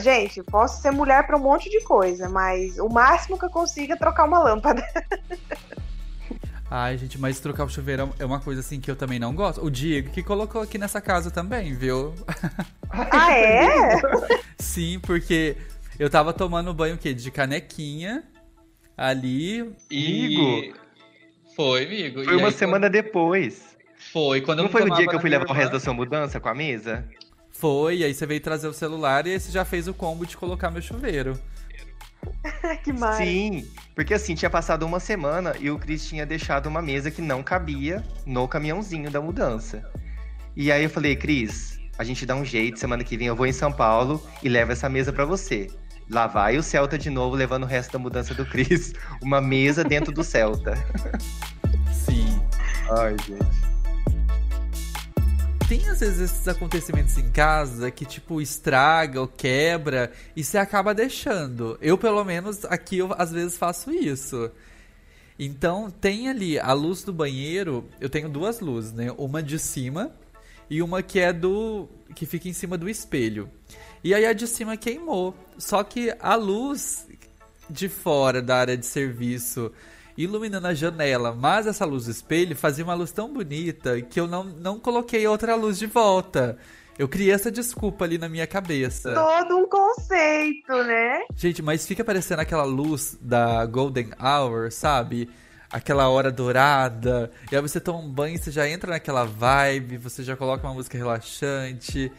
[0.00, 3.92] gente, posso ser mulher para um monte de coisa, mas o máximo que eu consigo
[3.92, 4.84] é trocar uma lâmpada.
[6.68, 9.64] Ai, gente, mas trocar o chuveiro é uma coisa assim que eu também não gosto.
[9.64, 12.12] O Diego que colocou aqui nessa casa também, viu?
[12.90, 14.00] Ah, é?
[14.58, 15.56] Sim, porque
[15.96, 17.14] eu tava tomando banho o quê?
[17.14, 18.24] De canequinha
[18.96, 19.72] ali.
[19.88, 20.74] E.
[21.54, 22.24] Foi, amigo.
[22.24, 22.92] Foi e uma aí, semana quando...
[22.94, 23.76] depois.
[24.12, 26.40] Foi, quando Não foi no dia que eu fui levar o resto da sua mudança
[26.40, 27.08] com a mesa?
[27.52, 30.36] Foi, aí você veio trazer o celular e aí você já fez o combo de
[30.36, 31.38] colocar meu chuveiro.
[32.84, 33.18] que mais?
[33.18, 37.22] Sim, porque assim, tinha passado uma semana e o Cris tinha deixado uma mesa que
[37.22, 39.84] não cabia no caminhãozinho da mudança.
[40.56, 43.46] E aí eu falei, Cris, a gente dá um jeito, semana que vem eu vou
[43.46, 45.68] em São Paulo e levo essa mesa para você.
[46.10, 48.92] Lá vai o Celta de novo, levando o resto da mudança do Cris.
[49.22, 50.74] Uma mesa dentro do Celta.
[51.92, 52.42] Sim.
[52.90, 53.69] Ai, gente
[55.70, 60.92] tem às vezes esses acontecimentos em casa que, tipo, estraga ou quebra e você acaba
[60.92, 61.78] deixando.
[61.80, 64.50] Eu, pelo menos, aqui eu às vezes faço isso.
[65.38, 69.14] Então, tem ali a luz do banheiro, eu tenho duas luzes, né?
[69.16, 70.10] Uma de cima
[70.68, 71.88] e uma que é do.
[72.16, 73.48] que fica em cima do espelho.
[74.02, 75.36] E aí a de cima queimou.
[75.56, 77.06] Só que a luz
[77.70, 79.70] de fora da área de serviço
[80.22, 84.26] iluminando a janela, mas essa luz do espelho fazia uma luz tão bonita que eu
[84.26, 86.58] não, não coloquei outra luz de volta.
[86.98, 89.14] Eu criei essa desculpa ali na minha cabeça.
[89.14, 91.22] Todo um conceito, né?
[91.34, 95.30] Gente, mas fica parecendo aquela luz da Golden Hour, sabe?
[95.72, 97.30] Aquela hora dourada.
[97.50, 100.74] E aí você toma um banho, você já entra naquela vibe, você já coloca uma
[100.74, 102.12] música relaxante.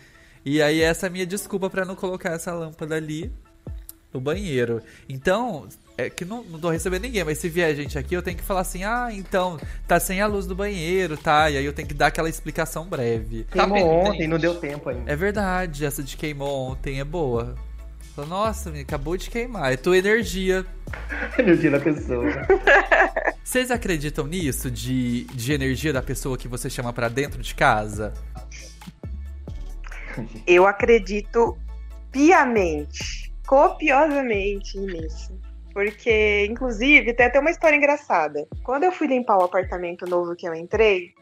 [0.44, 3.32] E aí essa é a minha desculpa para não colocar essa lâmpada ali
[4.12, 4.82] no banheiro.
[5.08, 5.68] Então,
[6.06, 8.44] é que não, não tô recebendo ninguém, mas se vier gente aqui, eu tenho que
[8.44, 11.50] falar assim: ah, então, tá sem a luz do banheiro, tá?
[11.50, 13.46] E aí eu tenho que dar aquela explicação breve.
[13.52, 15.12] Queimou tá ontem, não deu tempo ainda.
[15.12, 17.56] É verdade, essa de queimou ontem é boa.
[18.28, 19.74] Nossa, acabou de queimar.
[19.74, 20.66] É tua energia.
[21.40, 22.26] energia da pessoa.
[23.44, 24.70] Vocês acreditam nisso?
[24.70, 28.14] De, de energia da pessoa que você chama para dentro de casa?
[30.46, 31.58] Eu acredito
[32.12, 35.38] piamente, copiosamente nisso.
[35.74, 38.48] Porque, inclusive, tem até uma história engraçada.
[38.64, 41.14] Quando eu fui limpar o apartamento novo que eu entrei,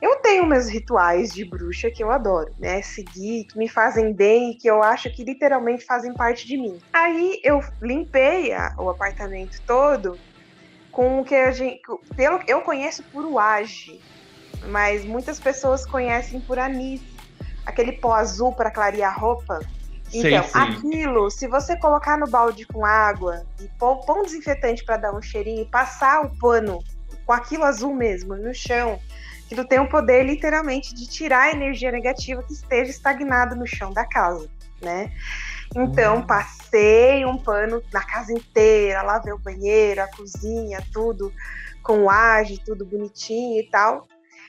[0.00, 2.80] eu tenho meus rituais de bruxa que eu adoro, né?
[2.82, 6.78] Seguir, que me fazem bem e que eu acho que literalmente fazem parte de mim.
[6.92, 10.16] Aí eu limpei a, o apartamento todo
[10.92, 11.80] com o que a gente.
[12.14, 14.00] Pelo, eu conheço por uage,
[14.68, 17.02] mas muitas pessoas conhecem por anis.
[17.66, 19.60] Aquele pó azul para clarear a roupa.
[20.12, 20.58] Então, sim.
[20.58, 25.14] aquilo, se você colocar no balde com água e pôr, pôr um desinfetante para dar
[25.14, 26.82] um cheirinho e passar o pano
[27.26, 28.98] com aquilo azul mesmo no chão,
[29.44, 33.92] aquilo tem o poder literalmente de tirar a energia negativa que esteja estagnada no chão
[33.92, 34.48] da casa,
[34.80, 35.12] né?
[35.76, 36.26] Então, Hum.
[36.26, 41.30] passei um pano na casa inteira, lavei o banheiro, a cozinha, tudo
[41.82, 44.06] com age, tudo bonitinho e tal.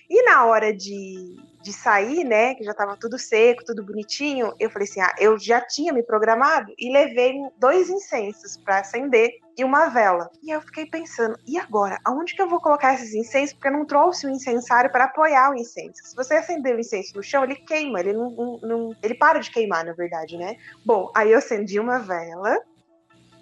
[0.09, 4.69] E na hora de, de sair, né, que já tava tudo seco, tudo bonitinho, eu
[4.69, 9.63] falei assim: ah, eu já tinha me programado e levei dois incensos para acender e
[9.63, 10.29] uma vela.
[10.41, 11.99] E eu fiquei pensando: e agora?
[12.05, 13.53] Aonde que eu vou colocar esses incensos?
[13.53, 16.01] Porque eu não trouxe o incensário para apoiar o incenso.
[16.03, 19.39] Se você acender o incenso no chão, ele queima, ele não, não- não- ele para
[19.39, 20.55] de queimar, na verdade, né?
[20.85, 22.57] Bom, aí eu acendi uma vela,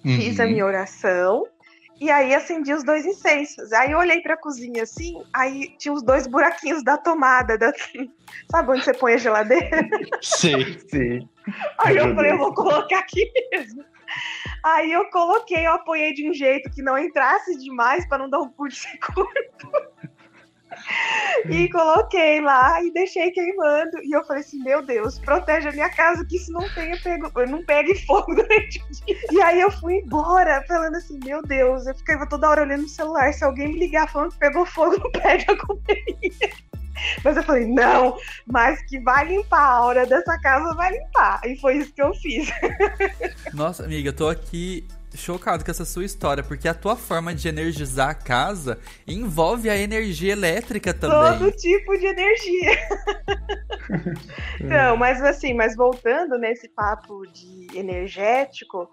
[0.04, 0.50] fiz a Uhum.
[0.52, 1.44] minha oração.
[2.00, 3.74] E aí acendi os dois incensos.
[3.74, 7.58] Aí eu olhei pra cozinha assim, aí tinha os dois buraquinhos da tomada.
[7.58, 7.74] Da...
[8.52, 9.88] Sabe onde você põe a geladeira?
[10.22, 10.80] Sei.
[10.90, 11.28] Sim.
[11.80, 13.84] Aí Meu eu falei, eu vou colocar aqui mesmo.
[14.64, 18.40] Aí eu coloquei, eu apoiei de um jeito que não entrasse demais para não dar
[18.40, 19.72] um curto-circuito.
[21.50, 23.98] E coloquei lá e deixei queimando.
[24.04, 27.32] E eu falei assim: Meu Deus, protege a minha casa que isso não tenha pego,
[27.48, 29.18] não pegue fogo durante o dia.
[29.32, 32.90] E aí eu fui embora, falando assim: Meu Deus, eu ficava toda hora olhando no
[32.90, 33.34] celular.
[33.34, 36.54] Se alguém me ligar falando que pegou fogo, não pede a minha.
[37.24, 41.42] Mas eu falei: Não, mas que vai limpar, a hora dessa casa vai limpar.
[41.46, 42.50] E foi isso que eu fiz.
[43.54, 47.48] Nossa, amiga, eu tô aqui chocado com essa sua história, porque a tua forma de
[47.48, 51.40] energizar a casa envolve a energia elétrica também.
[51.40, 52.78] Todo tipo de energia.
[54.60, 58.90] Então, mas assim, mas voltando nesse papo de energético,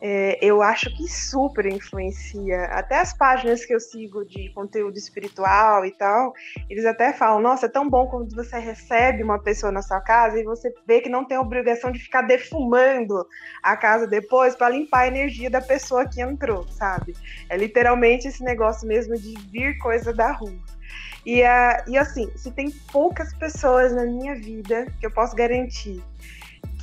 [0.00, 2.64] é, eu acho que super influencia.
[2.66, 6.32] Até as páginas que eu sigo de conteúdo espiritual e tal,
[6.68, 10.38] eles até falam: nossa, é tão bom quando você recebe uma pessoa na sua casa
[10.38, 13.26] e você vê que não tem obrigação de ficar defumando
[13.62, 17.14] a casa depois para limpar a energia da pessoa que entrou, sabe?
[17.48, 20.76] É literalmente esse negócio mesmo de vir coisa da rua.
[21.24, 26.00] E, a, e assim, se tem poucas pessoas na minha vida que eu posso garantir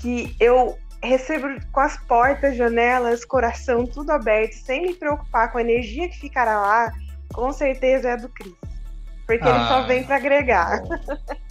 [0.02, 5.62] que eu recebo com as portas, janelas, coração, tudo aberto, sem me preocupar com a
[5.62, 6.94] energia que ficará lá,
[7.34, 8.54] com certeza é a do Cris.
[9.26, 9.82] Porque ele só Ah.
[9.88, 10.82] vem para agregar.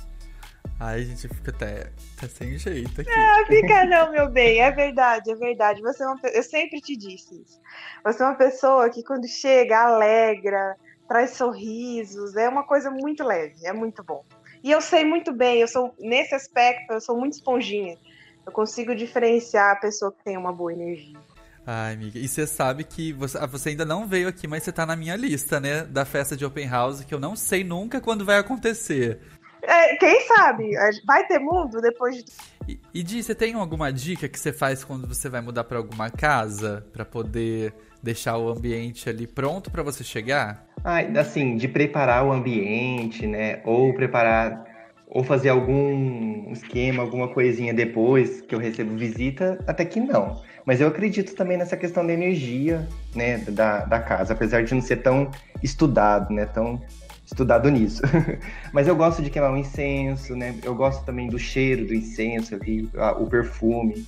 [0.81, 3.11] Ai, gente, fica até, até sem jeito aqui.
[3.11, 4.61] Ah, fica não, meu bem.
[4.61, 5.81] É verdade, é verdade.
[5.81, 7.61] Você é uma, eu sempre te disse isso.
[8.05, 10.75] Você é uma pessoa que quando chega alegra,
[11.07, 14.25] traz sorrisos, é uma coisa muito leve, é muito bom.
[14.65, 17.97] E eu sei muito bem, eu sou nesse aspecto, eu sou muito esponjinha.
[18.45, 21.19] Eu consigo diferenciar a pessoa que tem uma boa energia.
[21.65, 24.73] Ai, amiga, e você sabe que você, ah, você ainda não veio aqui, mas você
[24.73, 25.85] tá na minha lista, né?
[25.85, 29.21] Da festa de Open House, que eu não sei nunca quando vai acontecer.
[29.63, 30.73] É, quem sabe?
[31.07, 32.25] Vai ter mundo depois de
[32.67, 35.79] E, e Di, você tem alguma dica que você faz quando você vai mudar pra
[35.79, 36.85] alguma casa?
[36.93, 40.67] Pra poder deixar o ambiente ali pronto pra você chegar?
[40.85, 43.63] Ah, assim, de preparar o ambiente, né?
[43.65, 44.65] Ou preparar,
[45.15, 50.41] ou fazer algum esquema, alguma coisinha depois que eu recebo visita, até que não.
[50.65, 54.81] Mas eu acredito também nessa questão da energia, né, da, da casa, apesar de não
[54.81, 55.31] ser tão
[55.63, 56.81] estudado, né, tão
[57.27, 58.01] estudado nisso.
[58.73, 60.55] Mas eu gosto de queimar um incenso, né?
[60.63, 64.07] Eu gosto também do cheiro do incenso ali, o perfume.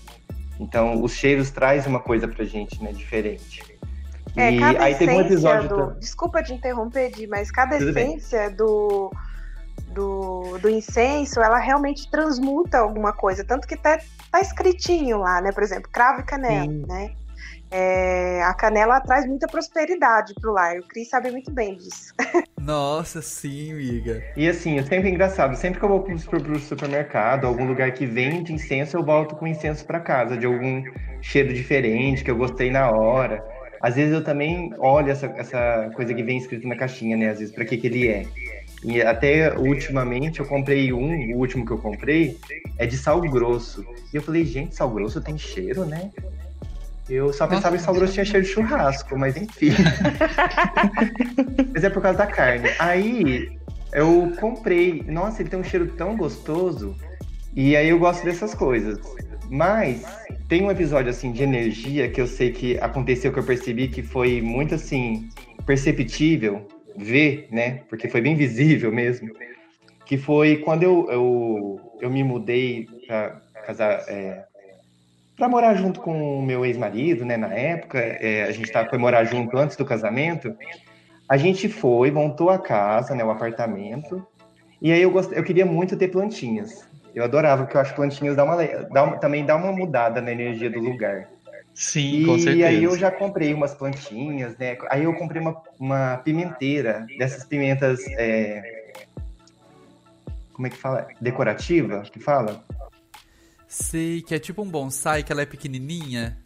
[0.59, 3.63] Então, os cheiros trazem uma coisa pra gente, né, diferente.
[4.37, 6.01] É, e aí teve um essência episódio do.
[6.01, 8.17] Desculpa te interromper, Di, mas cada Tudo bem.
[8.17, 9.13] essência do,
[9.95, 13.45] do, do incenso, ela realmente transmuta alguma coisa.
[13.45, 13.99] Tanto que tá,
[14.31, 15.53] tá escritinho lá, né?
[15.53, 16.85] Por exemplo, cravo e canela, Sim.
[16.87, 17.11] né?
[17.71, 20.77] É, a canela traz muita prosperidade pro lar.
[20.79, 22.13] O Cris sabe muito bem disso.
[22.59, 24.23] Nossa, sim, amiga.
[24.37, 28.07] E assim, é sempre engraçado, sempre que eu vou pro, pro- supermercado, algum lugar que
[28.07, 30.83] vende incenso, eu volto com incenso pra casa, de algum
[31.21, 33.45] cheiro diferente, que eu gostei na hora.
[33.83, 37.29] Às vezes eu também olho essa, essa coisa que vem escrito na caixinha, né?
[37.31, 38.25] Às vezes, pra que que ele é.
[38.85, 42.39] E até ultimamente eu comprei um, o último que eu comprei,
[42.77, 43.83] é de sal grosso.
[44.13, 46.11] E eu falei, gente, sal grosso tem cheiro, né?
[47.09, 49.71] Eu só pensava que sal grosso tinha cheiro de churrasco, mas enfim.
[51.73, 52.69] mas é por causa da carne.
[52.79, 53.59] Aí
[53.95, 55.03] eu comprei.
[55.07, 56.95] Nossa, ele tem um cheiro tão gostoso.
[57.57, 58.99] E aí eu gosto dessas coisas.
[59.51, 60.03] Mas
[60.47, 64.03] tem um episódio assim de energia que eu sei que aconteceu que eu percebi que
[64.03, 65.29] foi muito assim
[65.65, 67.83] perceptível ver, né?
[67.89, 69.31] Porque foi bem visível mesmo.
[70.05, 74.45] Que foi quando eu, eu, eu me mudei para casar, é,
[75.37, 77.37] para morar junto com o meu ex-marido, né?
[77.37, 80.55] Na época, é, a gente tava, foi morar junto antes do casamento.
[81.29, 83.25] A gente foi, montou a casa, né?
[83.25, 84.27] O apartamento.
[84.81, 85.33] E aí eu, gost...
[85.33, 86.87] eu queria muito ter plantinhas.
[87.15, 88.57] Eu adorava, porque eu acho que plantinhas dá uma,
[88.91, 91.29] dá também dá uma mudada na energia do lugar.
[91.75, 92.57] Sim, e, com certeza.
[92.57, 94.79] E aí eu já comprei umas plantinhas, né?
[94.89, 98.01] Aí eu comprei uma, uma pimenteira, dessas pimentas.
[98.17, 99.03] É...
[100.53, 101.09] Como é que fala?
[101.21, 102.03] Decorativa?
[102.03, 102.65] Que fala?
[103.67, 106.39] Sei, que é tipo um bonsai, que ela é pequenininha.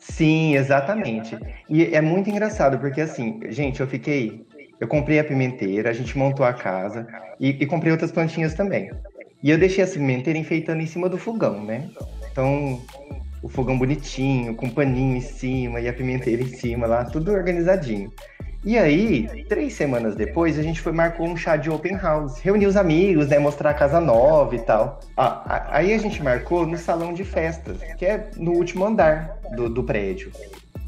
[0.00, 1.38] Sim, exatamente.
[1.68, 4.44] E é muito engraçado, porque assim, gente, eu fiquei.
[4.80, 7.06] Eu comprei a pimenteira, a gente montou a casa
[7.38, 8.90] e, e comprei outras plantinhas também.
[9.42, 11.88] E eu deixei a pimenteira enfeitando em cima do fogão, né?
[12.32, 12.82] Então,
[13.42, 18.12] o fogão bonitinho, com paninho em cima e a pimenteira em cima lá, tudo organizadinho.
[18.62, 22.38] E aí, três semanas depois, a gente foi marcou um chá de open house.
[22.40, 23.38] Reunir os amigos, né?
[23.38, 25.00] Mostrar a casa nova e tal.
[25.16, 29.70] Ah, aí a gente marcou no salão de festas, que é no último andar do,
[29.70, 30.30] do prédio.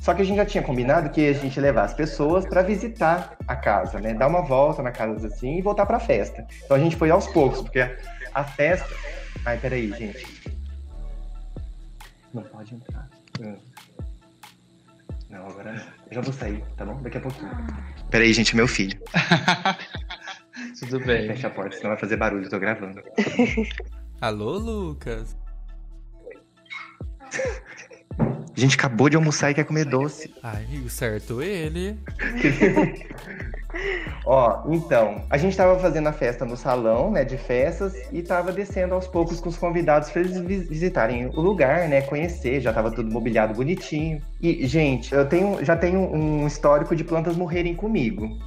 [0.03, 3.37] Só que a gente já tinha combinado que a gente levar as pessoas para visitar
[3.49, 4.13] a casa, né?
[4.13, 6.45] Dar uma volta na casa assim e voltar para a festa.
[6.65, 7.89] Então a gente foi aos poucos, porque
[8.35, 8.95] a festa.
[9.47, 10.32] Ai, peraí, gente.
[12.35, 13.09] Não pode entrar.
[15.29, 15.83] Não, agora não.
[15.83, 17.01] Eu já vou sair, tá bom?
[17.03, 17.51] Daqui a pouquinho.
[18.11, 19.01] Peraí, gente, meu filho.
[20.79, 21.29] Tudo bem.
[21.29, 23.03] Fecha a porta, senão vai fazer barulho, eu tô gravando.
[24.21, 25.37] Alô, Lucas?
[28.55, 30.33] A gente acabou de almoçar e quer comer doce.
[30.43, 31.99] Ai, amigo, certo ele.
[34.25, 38.53] Ó, então, a gente tava fazendo a festa no salão, né, de festas, e tava
[38.53, 42.91] descendo aos poucos com os convidados para eles visitarem o lugar, né, conhecer, já tava
[42.91, 44.21] tudo mobiliado bonitinho.
[44.41, 48.39] E, gente, eu tenho, já tenho um histórico de plantas morrerem comigo.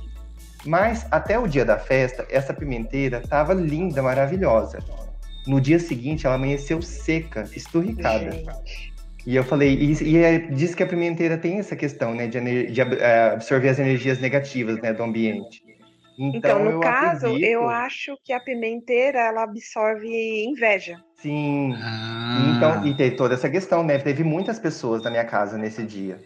[0.66, 4.80] Mas até o dia da festa, essa pimenteira tava linda, maravilhosa.
[5.46, 8.32] No dia seguinte, ela amanheceu seca, esturricada.
[8.32, 8.94] Gente.
[9.26, 12.38] E eu falei, e, e é, diz que a pimenteira tem essa questão, né, de,
[12.38, 15.64] ener- de eh, absorver as energias negativas, né, do ambiente.
[16.18, 20.08] Então, no eu caso, acredito- eu acho que a pimenteira ela absorve
[20.46, 20.98] inveja.
[21.22, 21.74] Sim.
[21.82, 23.98] Ah, Então, e teve toda essa questão, né?
[23.98, 26.20] Teve muitas pessoas na minha casa nesse dia.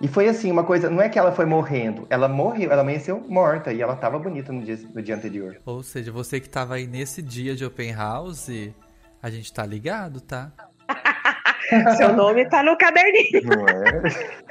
[0.00, 3.20] E foi assim, uma coisa, não é que ela foi morrendo, ela morreu, ela amanheceu
[3.28, 5.58] morta e ela tava bonita no dia, no dia anterior.
[5.64, 8.48] Ou seja, você que tava aí nesse dia de open house,
[9.22, 10.50] a gente tá ligado, tá?
[11.96, 13.42] Seu nome tá no caderninho.
[13.44, 14.50] Não é?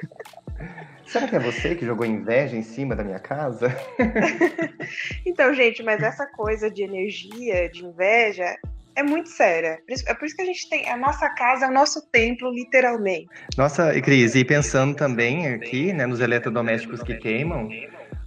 [1.05, 3.75] Será que é você que jogou inveja em cima da minha casa?
[5.25, 8.55] Então, gente, mas essa coisa de energia, de inveja,
[8.95, 9.79] é muito séria.
[10.07, 10.89] É por isso que a gente tem.
[10.89, 13.29] A nossa casa é o nosso templo, literalmente.
[13.55, 17.69] Nossa, e Cris, e pensando também aqui, né, nos eletrodomésticos que queimam,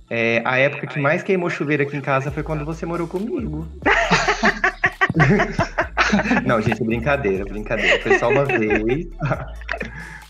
[0.08, 3.66] é, a época que mais queimou chuveiro aqui em casa foi quando você morou comigo.
[6.46, 8.00] Não, gente, brincadeira, brincadeira.
[8.00, 9.08] Foi só uma vez.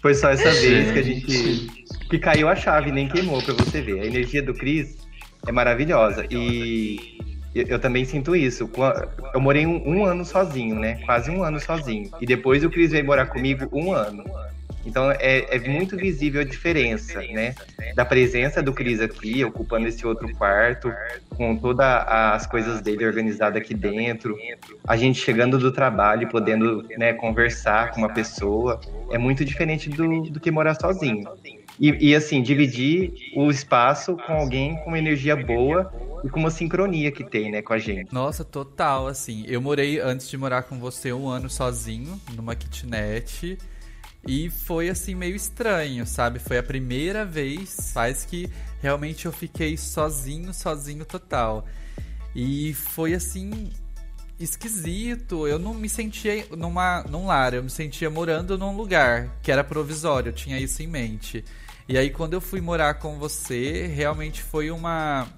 [0.01, 1.67] Foi só essa vez que a gente.
[2.11, 4.01] que caiu a chave, nem queimou, pra você ver.
[4.01, 4.97] A energia do Cris
[5.47, 6.27] é maravilhosa.
[6.31, 7.19] E
[7.55, 8.71] eu, também sinto isso.
[9.35, 11.01] Eu morei um, um ano sozinho, né?
[11.05, 12.11] Quase um ano sozinho.
[12.21, 14.25] E depois o Cris veio morar comigo um ano.
[14.85, 17.55] Então é, é muito visível a diferença, né?
[17.95, 20.93] Da presença do Cris aqui, ocupando esse outro quarto,
[21.37, 24.37] com todas as coisas dele organizadas aqui dentro.
[24.87, 28.81] A gente chegando do trabalho e podendo né, conversar com uma pessoa.
[29.11, 31.29] É muito diferente do, do que morar sozinho.
[31.81, 35.93] E, e, assim, dividir o espaço com alguém com uma energia boa
[36.23, 38.13] e com uma sincronia que tem, né, com a gente.
[38.13, 39.45] Nossa, total, assim.
[39.49, 43.59] Eu morei antes de morar com você um ano sozinho, numa kitnet.
[44.27, 46.39] E foi assim meio estranho, sabe?
[46.39, 48.49] Foi a primeira vez faz que
[48.81, 51.67] realmente eu fiquei sozinho, sozinho total.
[52.35, 53.71] E foi assim
[54.39, 55.47] esquisito.
[55.47, 59.65] Eu não me sentia numa num lar, eu me sentia morando num lugar que era
[59.65, 61.45] provisório, eu tinha isso em mente.
[61.89, 65.29] E aí quando eu fui morar com você, realmente foi uma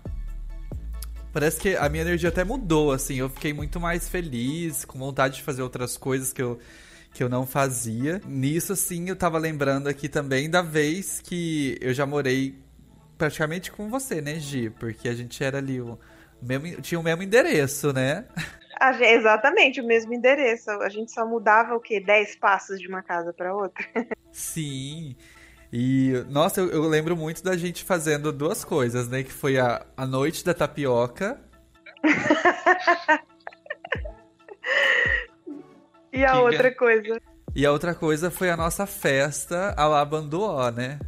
[1.35, 3.17] Parece que a minha energia até mudou, assim.
[3.17, 6.61] Eu fiquei muito mais feliz, com vontade de fazer outras coisas que eu,
[7.15, 8.21] que eu não fazia.
[8.27, 12.59] Nisso, assim, eu tava lembrando aqui também da vez que eu já morei
[13.17, 14.69] praticamente com você, né, Gi?
[14.71, 15.97] Porque a gente era ali o
[16.43, 18.25] mesmo, tinha o mesmo endereço, né?
[18.81, 20.69] A ge- exatamente o mesmo endereço.
[20.71, 22.01] A gente só mudava o quê?
[22.01, 23.87] 10 passos de uma casa para outra.
[24.33, 25.15] Sim.
[25.73, 29.23] E, nossa, eu, eu lembro muito da gente fazendo duas coisas, né?
[29.23, 31.41] Que foi a, a noite da tapioca.
[36.15, 37.21] E a Que outra coisa.
[37.55, 40.99] E a outra coisa foi a nossa festa a Banduó, né?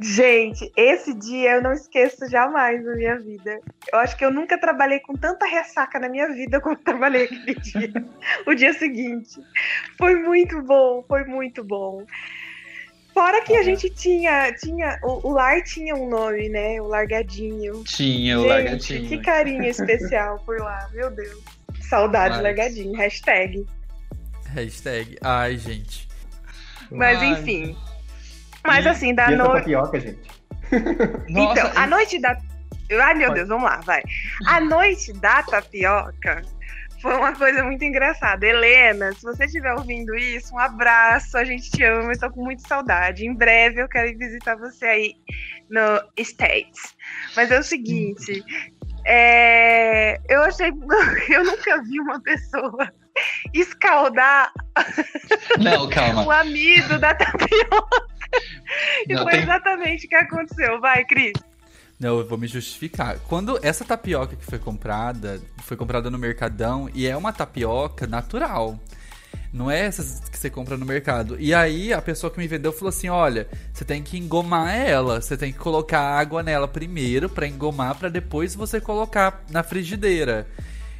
[0.00, 3.60] Gente, esse dia eu não esqueço jamais na minha vida.
[3.92, 7.54] Eu acho que eu nunca trabalhei com tanta ressaca na minha vida como trabalhei aquele
[7.54, 7.92] dia.
[8.46, 9.40] o dia seguinte.
[9.96, 12.04] Foi muito bom, foi muito bom.
[13.12, 16.80] Fora que a gente tinha, tinha o, o lar tinha um nome, né?
[16.80, 17.84] O Largadinho.
[17.84, 19.08] Tinha o Gente, largadinho.
[19.08, 21.38] Que carinho especial por lá, meu Deus.
[21.88, 23.64] Saudade Mas- Largadinho, hashtag.
[24.54, 25.16] Hashtag.
[25.22, 26.08] Ai, gente.
[26.90, 27.28] Mas Ai.
[27.32, 27.76] enfim.
[28.66, 29.52] Mas E- assim, da noite.
[29.60, 30.30] tapioca, gente?
[31.28, 32.38] Nossa, Então, a noite da.
[33.02, 33.34] Ai, meu Pode.
[33.40, 34.02] Deus, vamos lá, vai.
[34.46, 36.42] A noite da tapioca
[37.00, 38.46] foi uma coisa muito engraçada.
[38.46, 42.42] Helena, se você estiver ouvindo isso, um abraço, a gente te ama, eu tô com
[42.44, 43.26] muita saudade.
[43.26, 45.14] Em breve eu quero ir visitar você aí
[45.70, 46.94] no States.
[47.36, 48.42] Mas é o seguinte.
[49.06, 50.68] é, Eu achei.
[51.28, 52.88] Eu nunca vi uma pessoa
[53.52, 54.52] escaldar
[55.58, 56.24] Não, calma.
[56.26, 58.04] o amido da tapioca.
[59.08, 60.80] E Não, foi tem- exatamente o que aconteceu.
[60.80, 61.34] Vai, Cris.
[62.00, 63.16] Não, eu vou me justificar.
[63.28, 68.76] Quando essa tapioca que foi comprada, foi comprada no Mercadão e é uma tapioca natural.
[69.52, 71.36] Não é essas que você compra no mercado.
[71.38, 75.20] E aí a pessoa que me vendeu falou assim: "Olha, você tem que engomar ela,
[75.20, 80.48] você tem que colocar água nela primeiro pra engomar pra depois você colocar na frigideira".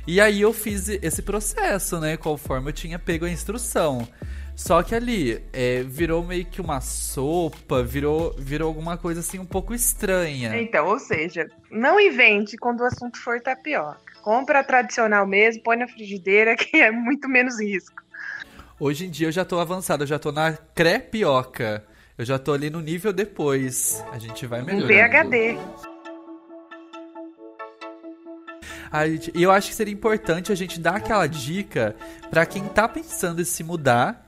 [0.07, 4.07] E aí eu fiz esse processo, né, conforme eu tinha pego a instrução.
[4.55, 9.47] Só que ali é, virou meio que uma sopa, virou, virou alguma coisa assim um
[9.47, 10.57] pouco estranha.
[10.61, 13.99] Então, ou seja, não invente quando o assunto for tapioca.
[14.23, 18.03] Compra tradicional mesmo, põe na frigideira, que é muito menos risco.
[18.79, 21.85] Hoje em dia eu já tô avançado, eu já tô na crepioca.
[22.17, 24.05] Eu já tô ali no nível depois.
[24.13, 25.31] A gente vai Um melhorando.
[25.31, 25.59] PHD.
[29.09, 31.97] Gente- eu acho que seria importante a gente dar aquela dica
[32.31, 34.25] pra quem tá pensando em se mudar,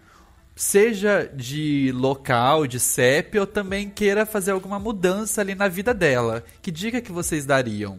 [0.55, 6.43] seja de local, de CEP, ou também queira fazer alguma mudança ali na vida dela.
[6.63, 7.99] Que dica que vocês dariam?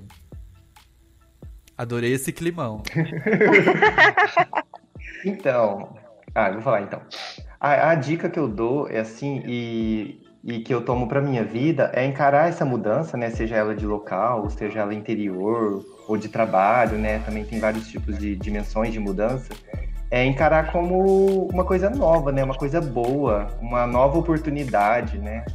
[1.78, 2.82] Adorei esse climão.
[5.26, 5.96] Então,
[6.34, 7.02] ah, vou falar então.
[7.60, 11.44] A, a dica que eu dou é assim, e, e que eu tomo pra minha
[11.44, 13.30] vida, é encarar essa mudança, né?
[13.32, 17.20] Seja ela de local, seja ela interior ou de trabalho, né?
[17.20, 19.54] Também tem vários tipos de dimensões de mudança.
[20.10, 22.44] É encarar como uma coisa nova, né?
[22.44, 25.46] Uma coisa boa, uma nova oportunidade, né?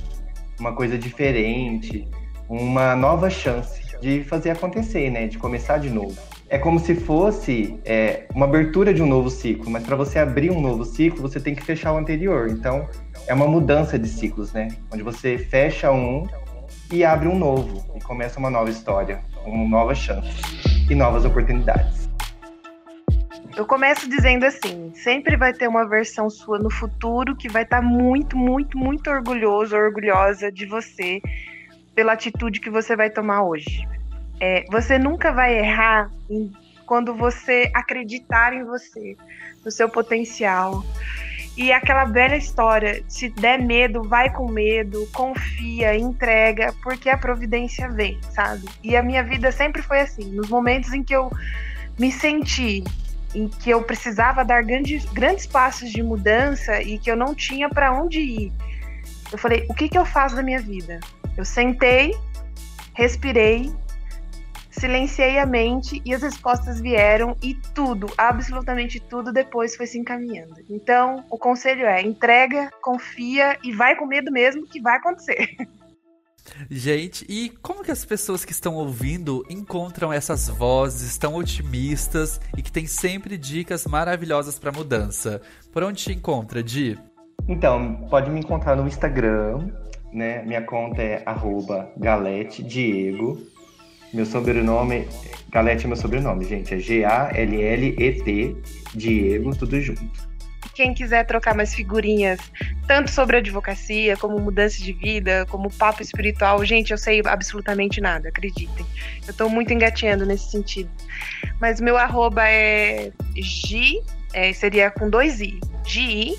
[0.61, 2.07] Uma coisa diferente,
[2.49, 5.27] uma nova chance de fazer acontecer, né?
[5.27, 6.15] De começar de novo.
[6.51, 10.51] É como se fosse é, uma abertura de um novo ciclo, mas para você abrir
[10.51, 12.51] um novo ciclo, você tem que fechar o anterior.
[12.51, 12.87] Então,
[13.27, 14.69] é uma mudança de ciclos, né?
[14.93, 16.27] Onde você fecha um
[16.91, 20.31] e abre um novo, e começa uma nova história, uma nova chance
[20.91, 22.09] e novas oportunidades.
[23.57, 27.83] Eu começo dizendo assim: sempre vai ter uma versão sua no futuro que vai estar
[27.83, 31.21] muito, muito, muito orgulhoso, orgulhosa de você
[31.95, 33.87] pela atitude que você vai tomar hoje.
[34.41, 36.11] É, você nunca vai errar
[36.87, 39.17] quando você acreditar em você,
[39.65, 40.83] no seu potencial.
[41.57, 47.89] E aquela velha história: se der medo, vai com medo, confia, entrega, porque a providência
[47.89, 48.69] vem, sabe?
[48.83, 50.25] E a minha vida sempre foi assim.
[50.33, 51.31] Nos momentos em que eu
[51.99, 52.83] me senti
[53.35, 57.69] em que eu precisava dar grandes, grandes passos de mudança e que eu não tinha
[57.69, 58.53] para onde ir.
[59.31, 61.01] Eu falei, o que, que eu faço da minha vida?
[61.37, 62.15] Eu sentei,
[62.93, 63.73] respirei,
[64.73, 70.55] silenciei a mente e as respostas vieram e tudo, absolutamente tudo depois foi se encaminhando.
[70.69, 75.49] Então, o conselho é entrega, confia e vai com medo mesmo que vai acontecer.
[76.69, 82.63] Gente, e como que as pessoas que estão ouvindo encontram essas vozes tão otimistas e
[82.63, 85.41] que tem sempre dicas maravilhosas pra mudança?
[85.73, 86.99] Por onde te encontra, Di?
[87.47, 89.71] Então, pode me encontrar no Instagram,
[90.13, 90.43] né?
[90.43, 93.39] Minha conta é arroba Galete Diego.
[94.13, 95.09] Meu sobrenome,
[95.49, 96.75] Galete é meu sobrenome, gente.
[96.75, 98.57] É G-A-L-L-E-T,
[98.95, 100.03] Diego, tudo junto.
[100.75, 102.41] Quem quiser trocar mais figurinhas,
[102.87, 108.31] tanto sobre advocacia, como mudança de vida, como papo espiritual, gente, eu sei absolutamente nada,
[108.31, 108.87] acreditem.
[109.27, 110.89] Eu tô muito engateando nesse sentido.
[111.61, 114.03] Mas meu arroba é G,
[114.33, 115.61] é, seria com dois I.
[115.87, 116.35] Gi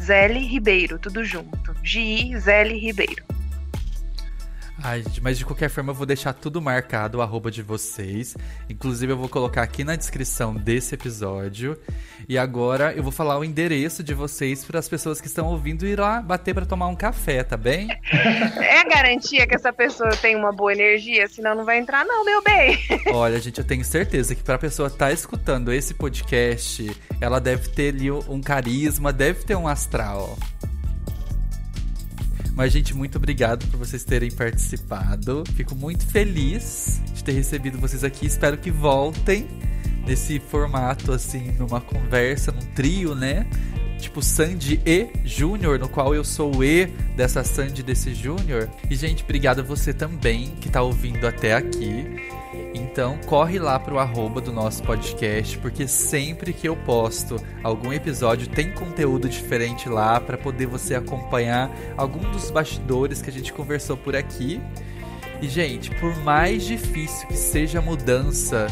[0.00, 1.74] Zeli Ribeiro, tudo junto.
[1.82, 3.35] Gi Zeli Ribeiro.
[4.88, 8.36] Ai, gente, mas de qualquer forma eu vou deixar tudo marcado, o arroba de vocês.
[8.70, 11.76] Inclusive eu vou colocar aqui na descrição desse episódio.
[12.28, 15.84] E agora eu vou falar o endereço de vocês para as pessoas que estão ouvindo
[15.84, 17.88] ir lá bater para tomar um café, tá bem?
[18.76, 22.42] É garantia que essa pessoa tem uma boa energia, senão não vai entrar não, meu
[22.42, 22.78] bem.
[23.12, 27.68] Olha, gente, eu tenho certeza que pra pessoa estar tá escutando esse podcast, ela deve
[27.70, 30.36] ter ali um carisma, deve ter um astral.
[32.56, 35.44] Mas, gente, muito obrigado por vocês terem participado.
[35.54, 38.24] Fico muito feliz de ter recebido vocês aqui.
[38.24, 39.46] Espero que voltem
[40.06, 43.46] nesse formato, assim, numa conversa, num trio, né?
[43.98, 48.70] Tipo Sandy e Júnior, no qual eu sou o E dessa Sandy desse Júnior.
[48.88, 52.25] E, gente, obrigado a você também que tá ouvindo até aqui.
[52.76, 58.46] Então corre lá pro arroba do nosso podcast, porque sempre que eu posto algum episódio
[58.48, 63.96] tem conteúdo diferente lá para poder você acompanhar algum dos bastidores que a gente conversou
[63.96, 64.60] por aqui.
[65.40, 68.66] E gente, por mais difícil que seja a mudança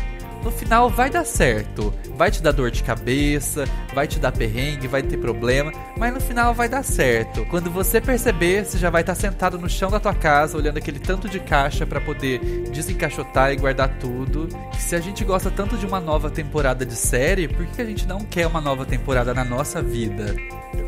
[0.44, 1.92] no final vai dar certo.
[2.16, 3.64] Vai te dar dor de cabeça,
[3.94, 7.44] vai te dar perrengue, vai ter problema, mas no final vai dar certo.
[7.46, 11.00] Quando você perceber, você já vai estar sentado no chão da tua casa, olhando aquele
[11.00, 12.38] tanto de caixa para poder
[12.70, 14.48] desencaixotar e guardar tudo.
[14.78, 18.06] se a gente gosta tanto de uma nova temporada de série, por que a gente
[18.06, 20.36] não quer uma nova temporada na nossa vida?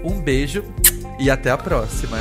[0.04, 0.62] Um beijo
[1.18, 2.18] e até a próxima.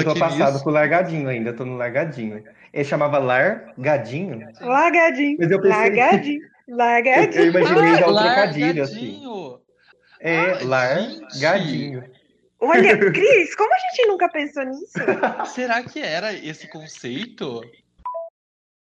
[0.00, 0.64] Eu tô, passado nisso.
[0.64, 2.42] com o largadinho ainda, tô no largadinho.
[2.72, 4.48] Ele chamava largadinho.
[4.60, 5.36] Largadinho.
[5.38, 5.78] Mas eu pensei...
[5.78, 6.40] Largadinho.
[6.68, 7.44] Largadinho.
[7.44, 9.22] Eu, eu imaginei já o trocadilho, assim.
[10.20, 12.00] É, Ai, largadinho.
[12.02, 12.20] Gente.
[12.60, 14.92] Olha, Cris, como a gente nunca pensou nisso?
[15.46, 17.62] Será que era esse conceito?